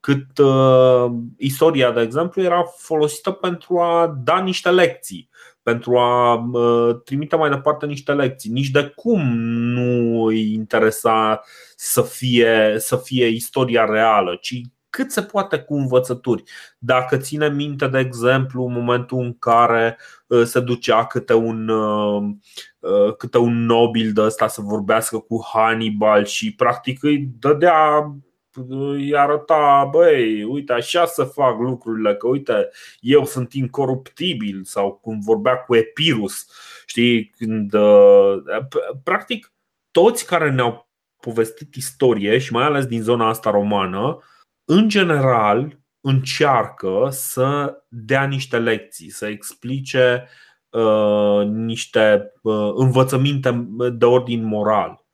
[0.08, 5.30] Uh, cât uh, istoria, de exemplu, era folosită pentru a da niște lecții,
[5.62, 8.52] pentru a uh, trimite mai departe niște lecții.
[8.52, 11.42] Nici de cum nu îi interesa
[11.76, 16.44] să fie, să fie istoria reală, ci cât se poate cu învățături.
[16.78, 19.98] Dacă ține minte, de exemplu, în momentul în care
[20.28, 22.24] uh, se ducea câte un, uh,
[22.80, 28.12] uh, câte un nobil de ăsta să vorbească cu Hannibal și practic îi dădea
[28.70, 35.20] îi arăta, băi, uite, așa să fac lucrurile, că uite, eu sunt incoruptibil sau cum
[35.20, 36.48] vorbea cu Epirus,
[36.86, 37.72] știi, când
[39.04, 39.54] practic
[39.92, 40.90] toți care ne-au
[41.20, 44.20] povestit istorie și mai ales din zona asta romană,
[44.66, 50.28] în general încearcă să dea niște lecții, să explice
[50.70, 55.07] uh, niște uh, învățăminte de ordin moral.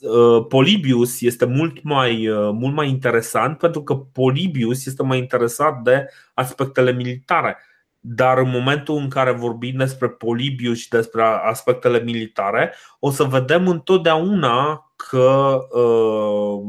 [0.00, 5.82] Uh, Polibius este mult mai, uh, mult mai interesant pentru că Polibius este mai interesat
[5.82, 7.56] de aspectele militare.
[8.00, 13.68] Dar în momentul în care vorbim despre Polibius și despre aspectele militare, o să vedem
[13.68, 16.60] întotdeauna că uh,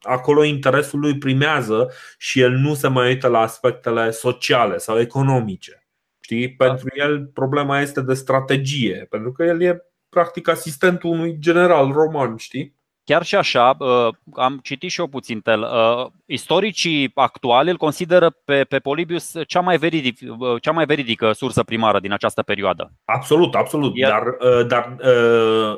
[0.00, 5.86] acolo interesul lui primează și el nu se mai uită la aspectele sociale sau economice.
[6.20, 6.54] Știi?
[6.58, 6.66] Da.
[6.66, 9.84] Pentru el problema este de strategie, pentru că el e
[10.16, 12.74] practic asistentul unui general roman, știi?
[13.04, 15.60] Chiar și așa, uh, am citit și eu puțin tel.
[15.60, 21.32] Uh, istoricii actuali îl consideră pe, pe Polibius cea mai, veridic, uh, cea mai veridică
[21.32, 22.92] sursă primară din această perioadă.
[23.04, 23.92] Absolut, absolut.
[23.94, 24.08] El...
[24.08, 24.24] Dar,
[24.66, 24.96] dar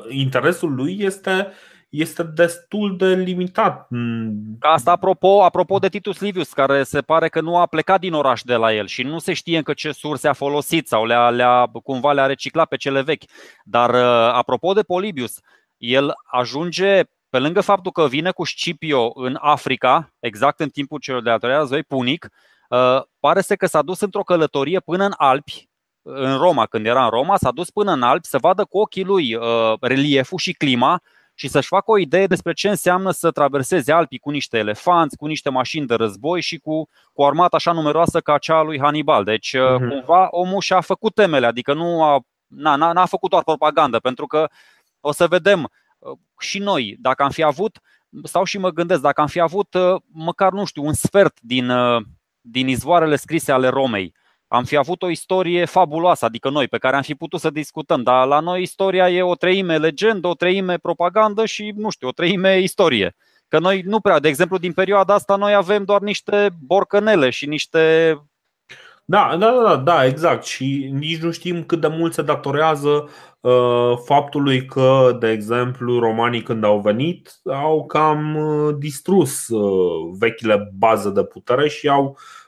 [0.09, 1.47] interesul lui este
[1.89, 3.87] este destul de limitat.
[3.89, 4.57] Mm.
[4.59, 8.41] Asta apropo, apropo de Titus Livius, care se pare că nu a plecat din oraș
[8.41, 11.71] de la el și nu se știe încă ce surse a folosit sau le-a, le-a,
[11.83, 13.23] cumva le-a reciclat pe cele vechi.
[13.63, 13.95] Dar
[14.33, 15.39] apropo de Polibius,
[15.77, 21.21] el ajunge pe lângă faptul că vine cu Scipio în Africa, exact în timpul celor
[21.21, 22.29] de al treilea război punic,
[22.69, 25.69] uh, pare să că s-a dus într-o călătorie până în Alpi,
[26.01, 29.03] în Roma, când era în Roma, s-a dus până în Alpi să vadă cu ochii
[29.03, 31.01] lui uh, relieful și clima
[31.39, 35.25] și să-și facă o idee despre ce înseamnă să traverseze Alpii cu niște elefanți, cu
[35.25, 36.83] niște mașini de război și cu,
[37.13, 39.23] cu o armată așa numeroasă ca cea lui Hannibal.
[39.23, 39.89] Deci, uh-huh.
[39.89, 44.49] cumva, omul și-a făcut temele, adică nu a, n-a, n-a făcut doar propagandă, pentru că
[44.99, 45.71] o să vedem
[46.39, 47.79] și noi, dacă am fi avut,
[48.23, 51.69] sau și mă gândesc, dacă am fi avut uh, măcar, nu știu, un sfert din,
[51.69, 52.01] uh,
[52.41, 54.13] din izvoarele scrise ale Romei,
[54.51, 58.03] am fi avut o istorie fabuloasă, adică noi, pe care am fi putut să discutăm,
[58.03, 62.11] dar la noi istoria e o treime legendă, o treime propagandă și, nu știu, o
[62.11, 63.15] treime istorie.
[63.47, 67.45] Că noi nu prea, de exemplu, din perioada asta noi avem doar niște borcănele și
[67.45, 68.13] niște
[69.05, 70.43] da, da, da, da, exact.
[70.45, 76.41] Și nici nu știm cât de mult se datorează uh, faptului că, de exemplu, romanii
[76.41, 82.38] când au venit au cam uh, distrus uh, vechile baze de putere și au uh,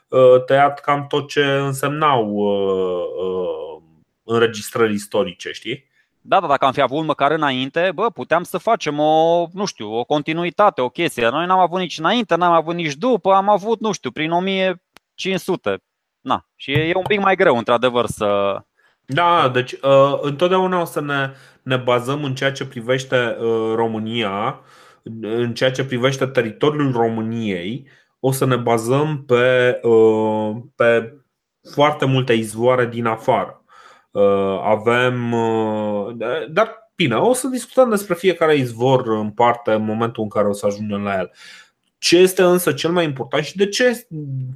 [0.46, 3.82] tăiat cam tot ce însemnau uh, uh,
[4.22, 5.90] înregistrări istorice, știi?
[6.20, 9.98] Da, da, dacă am fi avut măcar înainte, bă, puteam să facem o, nu știu,
[9.98, 11.28] o continuitate, o chestie.
[11.28, 15.82] Noi n-am avut nici înainte, n-am avut nici după, am avut, nu știu, prin 1500,
[16.20, 18.56] na, și e un pic mai greu, într-adevăr, să.
[19.06, 21.30] Da, deci uh, întotdeauna o să ne,
[21.62, 24.60] ne bazăm în ceea ce privește uh, România,
[25.20, 27.88] în ceea ce privește teritoriul României,
[28.24, 31.14] o să ne bazăm pe, uh, pe
[31.74, 33.64] foarte multe izvoare din afară.
[34.10, 35.32] Uh, avem.
[35.32, 36.14] Uh,
[36.50, 40.52] dar bine, o să discutăm despre fiecare izvor în parte în momentul în care o
[40.52, 41.30] să ajungem la el.
[41.98, 44.06] Ce este însă cel mai important și de ce,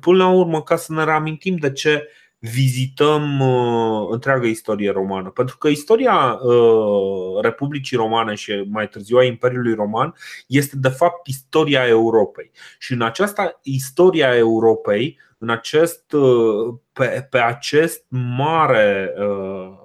[0.00, 2.08] până la urmă, ca să ne reamintim de ce
[2.38, 5.30] vizităm uh, întreaga istorie romană.
[5.30, 10.14] Pentru că istoria uh, Republicii Romane și mai târziu a Imperiului Roman
[10.46, 12.50] este de fapt istoria Europei.
[12.78, 19.84] Și în această istoria Europei, în acest, uh, pe, pe acest mare uh,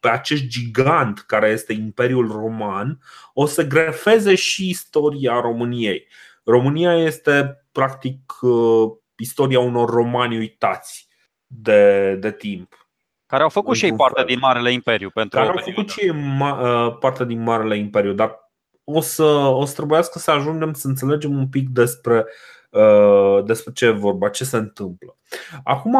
[0.00, 3.00] pe acest gigant care este Imperiul Roman,
[3.34, 6.06] o să grefeze și istoria României.
[6.44, 11.09] România este practic uh, istoria unor romani uitați
[11.52, 12.88] de, de timp.
[13.26, 15.10] Care au făcut și ei parte din Marele Imperiu.
[15.10, 18.50] Pentru care au făcut și ei uh, parte din Marele Imperiu, dar
[18.84, 22.26] o să, o să trebuiască să ajungem să înțelegem un pic despre,
[22.70, 25.18] uh, despre ce e vorba, ce se întâmplă.
[25.64, 25.96] Acum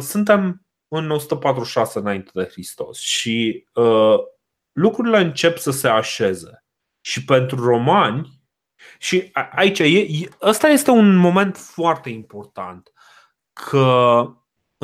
[0.00, 3.66] suntem în 146 înainte de Hristos și
[4.72, 6.64] lucrurile încep să se așeze.
[7.00, 8.42] Și pentru romani
[8.98, 12.92] și aici, e, ăsta este un moment foarte important.
[13.52, 14.26] Că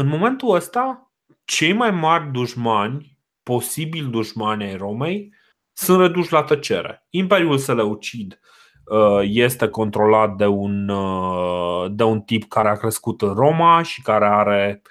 [0.01, 1.13] în momentul ăsta,
[1.45, 5.35] cei mai mari dușmani, posibil dușmani ai Romei,
[5.73, 7.07] sunt reduși la tăcere.
[7.11, 8.41] Imperiul Seleucid
[8.85, 14.03] uh, este controlat de un, uh, de un tip care a crescut în Roma și
[14.03, 14.83] care are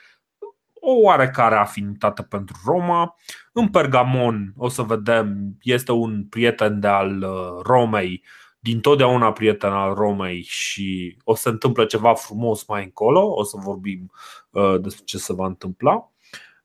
[0.74, 3.16] o oarecare afinitate pentru Roma.
[3.53, 8.24] În Pergamon, o să vedem, este un prieten de al uh, Romei
[8.60, 13.57] din totdeauna prieten al Romei și o să întâmple ceva frumos mai încolo, o să
[13.60, 14.38] vorbim uh,
[14.79, 16.11] despre ce se va întâmpla.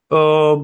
[0.06, 0.62] Uh,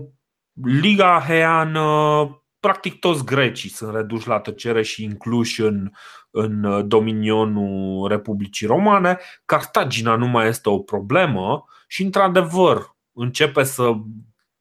[0.65, 5.91] Liga Heană practic toți grecii sunt reduși la tăcere și incluși în,
[6.31, 9.19] în dominionul Republicii Romane.
[9.45, 13.93] Cartagina nu mai este o problemă și, într-adevăr, începe să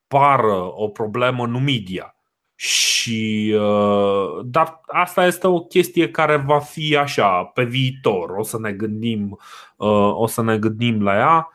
[0.08, 2.16] pară o problemă Numidia.
[2.56, 8.30] Și, uh, dar asta este o chestie care va fi așa pe viitor.
[8.30, 9.40] O să ne gândim,
[9.76, 11.50] uh, o să ne gândim la ea.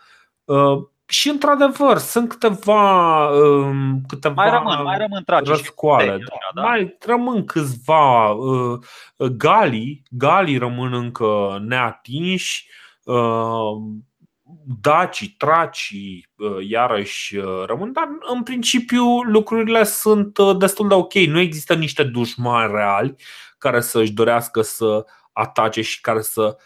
[1.14, 6.10] Uh, și într-adevăr, sunt câteva, um, câteva mai rămân, mai rămân răscoale.
[6.10, 6.62] Așa, da?
[6.62, 8.36] Mai rămân câțiva
[9.36, 12.68] galii, galii rămân încă neatinși
[14.80, 16.28] dacii, tracii
[16.68, 21.14] iarăși rămân, dar în principiu lucrurile sunt destul de ok.
[21.14, 23.14] Nu există niște dușmani reali
[23.58, 26.56] care să își dorească să atace și care să,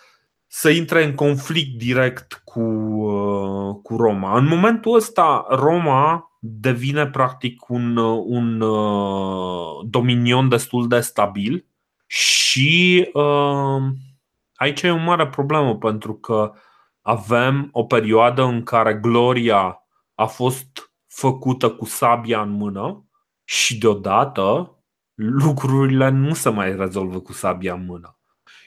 [0.48, 2.60] să intre în conflict direct cu,
[3.82, 4.36] cu Roma.
[4.36, 7.96] În momentul ăsta, Roma devine practic un,
[8.26, 8.58] un
[9.90, 11.66] dominion destul de stabil
[12.06, 13.82] și uh,
[14.54, 16.52] aici e o mare problemă pentru că
[17.02, 19.82] avem o perioadă în care gloria
[20.14, 23.04] a fost făcută cu sabia în mână
[23.44, 24.72] și deodată
[25.14, 28.17] lucrurile nu se mai rezolvă cu sabia în mână.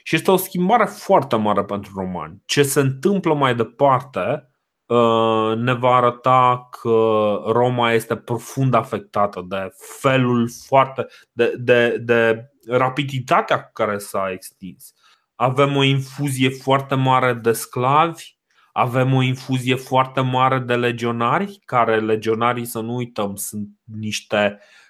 [0.02, 2.42] Și este o schimbare foarte mare pentru romani.
[2.44, 4.48] Ce se întâmplă mai departe
[4.86, 12.50] uh, ne va arăta că Roma este profund afectată de felul foarte, de, de, de
[12.66, 14.94] rapiditatea cu care s-a extins
[15.42, 18.36] avem o infuzie foarte mare de sclavi,
[18.72, 24.60] avem o infuzie foarte mare de legionari, care legionarii, să nu uităm, sunt niște uh,
[24.60, 24.81] uh,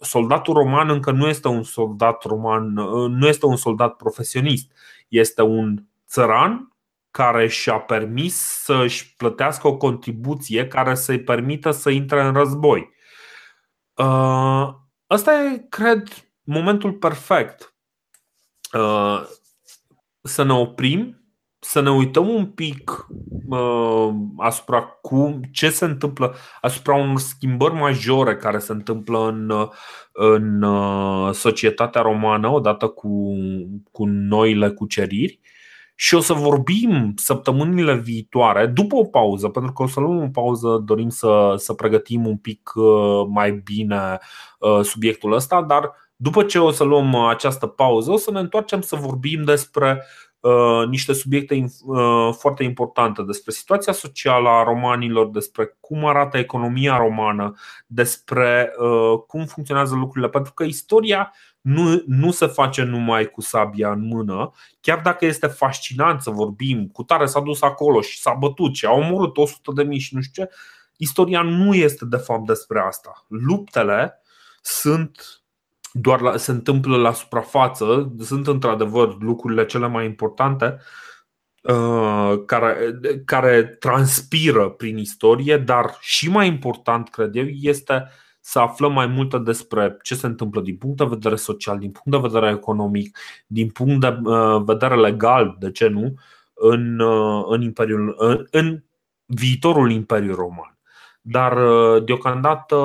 [0.00, 4.72] soldatul roman încă nu este un soldat roman, uh, nu este un soldat profesionist,
[5.08, 6.72] este un țăran
[7.10, 12.90] care și-a permis să-și plătească o contribuție care să-i permită să intre în război.
[15.10, 16.08] Ăsta e, cred,
[16.42, 17.72] momentul perfect
[18.72, 19.22] Uh,
[20.22, 21.17] să ne oprim,
[21.60, 23.06] să ne uităm un pic
[23.48, 29.52] uh, asupra cum, ce se întâmplă, asupra unor schimbări majore care se întâmplă în,
[30.12, 33.34] în uh, societatea romană odată cu,
[33.92, 35.40] cu noile cuceriri.
[35.94, 40.28] Și o să vorbim săptămânile viitoare, după o pauză, pentru că o să luăm o
[40.32, 42.72] pauză, dorim să, să pregătim un pic
[43.28, 44.18] mai bine
[44.82, 48.80] subiectul ăsta, dar după ce o să luăm uh, această pauză, o să ne întoarcem
[48.80, 50.27] să vorbim despre uh,
[50.88, 57.54] niște subiecte uh, foarte importante, despre situația socială a romanilor, despre cum arată economia romană,
[57.86, 63.90] despre uh, cum funcționează lucrurile, pentru că istoria nu, nu se face numai cu sabia
[63.90, 68.32] în mână, chiar dacă este fascinant să vorbim, cu tare s-a dus acolo și s-a
[68.32, 70.50] bătut și a omorât 100 de mii și nu știu ce,
[70.96, 73.26] istoria nu este de fapt despre asta.
[73.28, 74.22] Luptele
[74.62, 75.42] sunt
[76.00, 80.78] doar la, se întâmplă la suprafață, sunt într-adevăr lucrurile cele mai importante
[81.62, 88.08] uh, care, care transpiră prin istorie, dar și mai important, cred eu, este
[88.40, 92.22] să aflăm mai multe despre ce se întâmplă din punct de vedere social, din punct
[92.22, 96.14] de vedere economic, din punct de uh, vedere legal, de ce nu,
[96.54, 98.82] în, uh, în, imperiul, în, în
[99.24, 100.78] viitorul Imperiu Roman.
[101.20, 101.58] Dar
[101.98, 102.76] deocamdată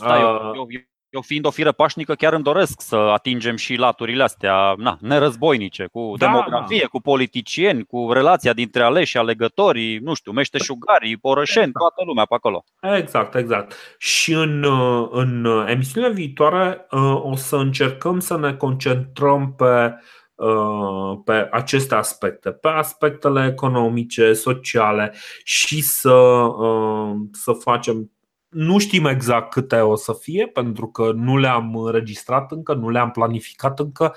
[0.00, 0.68] da, eu, eu,
[1.12, 5.88] eu fiind o firă pașnică chiar îmi doresc să atingem și laturile astea na, nerăzboinice,
[5.92, 6.86] cu da, demografie, da.
[6.86, 11.78] cu politicieni, cu relația dintre aleși, alegătorii, nu știu, meșteșugarii, orășeni, exact.
[11.78, 12.64] toată lumea pe acolo.
[12.80, 13.96] Exact, exact.
[13.98, 14.66] Și în,
[15.10, 19.94] în emisiunea viitoare uh, o să încercăm să ne concentrăm pe
[20.34, 28.10] uh, pe aceste aspecte, pe aspectele economice, sociale și să, uh, să facem
[28.52, 33.10] nu știm exact câte o să fie, pentru că nu le-am înregistrat încă, nu le-am
[33.10, 34.14] planificat încă,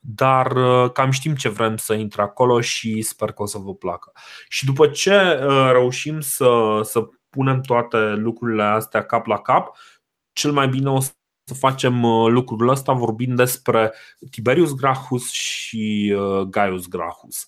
[0.00, 3.74] dar uh, cam știm ce vrem să intre acolo și sper că o să vă
[3.74, 4.12] placă.
[4.48, 9.76] Și după ce uh, reușim să, să punem toate lucrurile astea cap la cap,
[10.32, 13.92] cel mai bine o să facem uh, lucrul ăsta vorbind despre
[14.30, 16.14] Tiberius Gracchus și
[16.48, 17.44] Gaius Gracchus.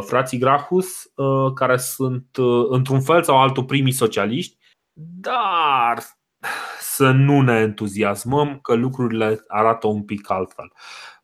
[0.00, 1.12] Frații Gracchus,
[1.54, 2.26] care sunt
[2.68, 4.56] într-un fel sau altul primii socialiști,
[4.98, 6.02] dar
[6.80, 10.72] să nu ne entuziasmăm că lucrurile arată un pic altfel.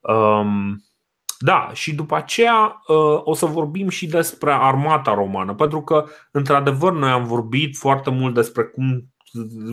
[0.00, 0.84] Um,
[1.38, 6.92] da, și după aceea uh, o să vorbim și despre armata romană, pentru că, într-adevăr,
[6.92, 9.12] noi am vorbit foarte mult despre cum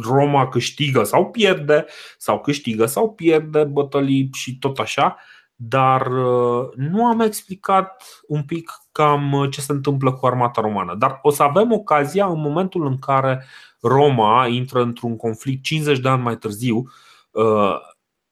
[0.02, 1.86] Roma câștigă sau pierde,
[2.18, 5.18] sau câștigă sau pierde bătălii și tot așa,
[5.62, 10.96] dar uh, nu am explicat un pic cam ce se întâmplă cu armata romană.
[10.96, 13.46] Dar o să avem ocazia în momentul în care
[13.82, 16.84] Roma intră într-un conflict 50 de ani mai târziu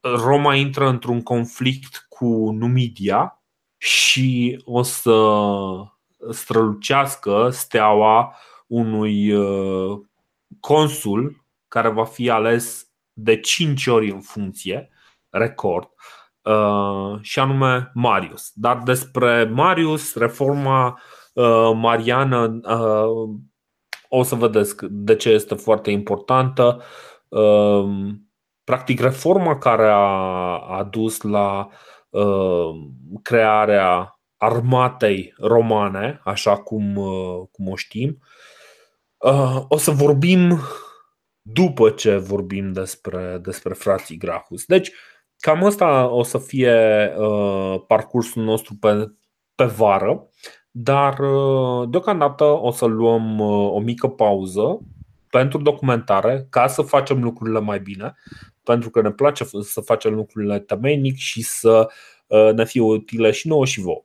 [0.02, 3.42] Roma intră într-un conflict cu Numidia
[3.78, 5.36] și o să
[6.32, 8.36] strălucească steaua
[8.68, 9.34] unui
[10.60, 14.90] consul care va fi ales de 5 ori în funcție,
[15.30, 15.90] record,
[17.22, 18.52] și anume Marius.
[18.54, 21.00] Dar despre Marius, reforma
[21.76, 22.60] mariană,
[24.10, 26.82] o să vedeți de ce este foarte importantă.
[28.64, 31.70] Practic, reforma care a, a dus la
[32.10, 32.70] uh,
[33.22, 38.18] crearea armatei romane, așa cum, uh, cum o știm,
[39.18, 40.60] uh, o să vorbim
[41.42, 44.66] după ce vorbim despre, despre frații Grahus.
[44.66, 44.92] Deci,
[45.40, 46.76] cam asta o să fie
[47.18, 49.12] uh, parcursul nostru pe,
[49.56, 50.30] pe vară,
[50.72, 54.80] dar uh, deocamdată o să luăm uh, o mică pauză
[55.30, 58.16] pentru documentare ca să facem lucrurile mai bine
[58.68, 61.90] pentru că ne place să facem lucrurile temeinic și să
[62.28, 64.04] uh, ne fie utile și nouă și vouă.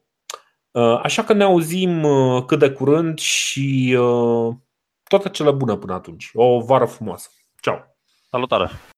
[0.70, 3.96] Uh, așa că ne auzim uh, cât de curând și
[5.08, 6.30] toate cele bune până atunci.
[6.34, 7.28] O vară frumoasă.
[7.60, 7.76] Ciao!
[8.30, 8.91] Salutare!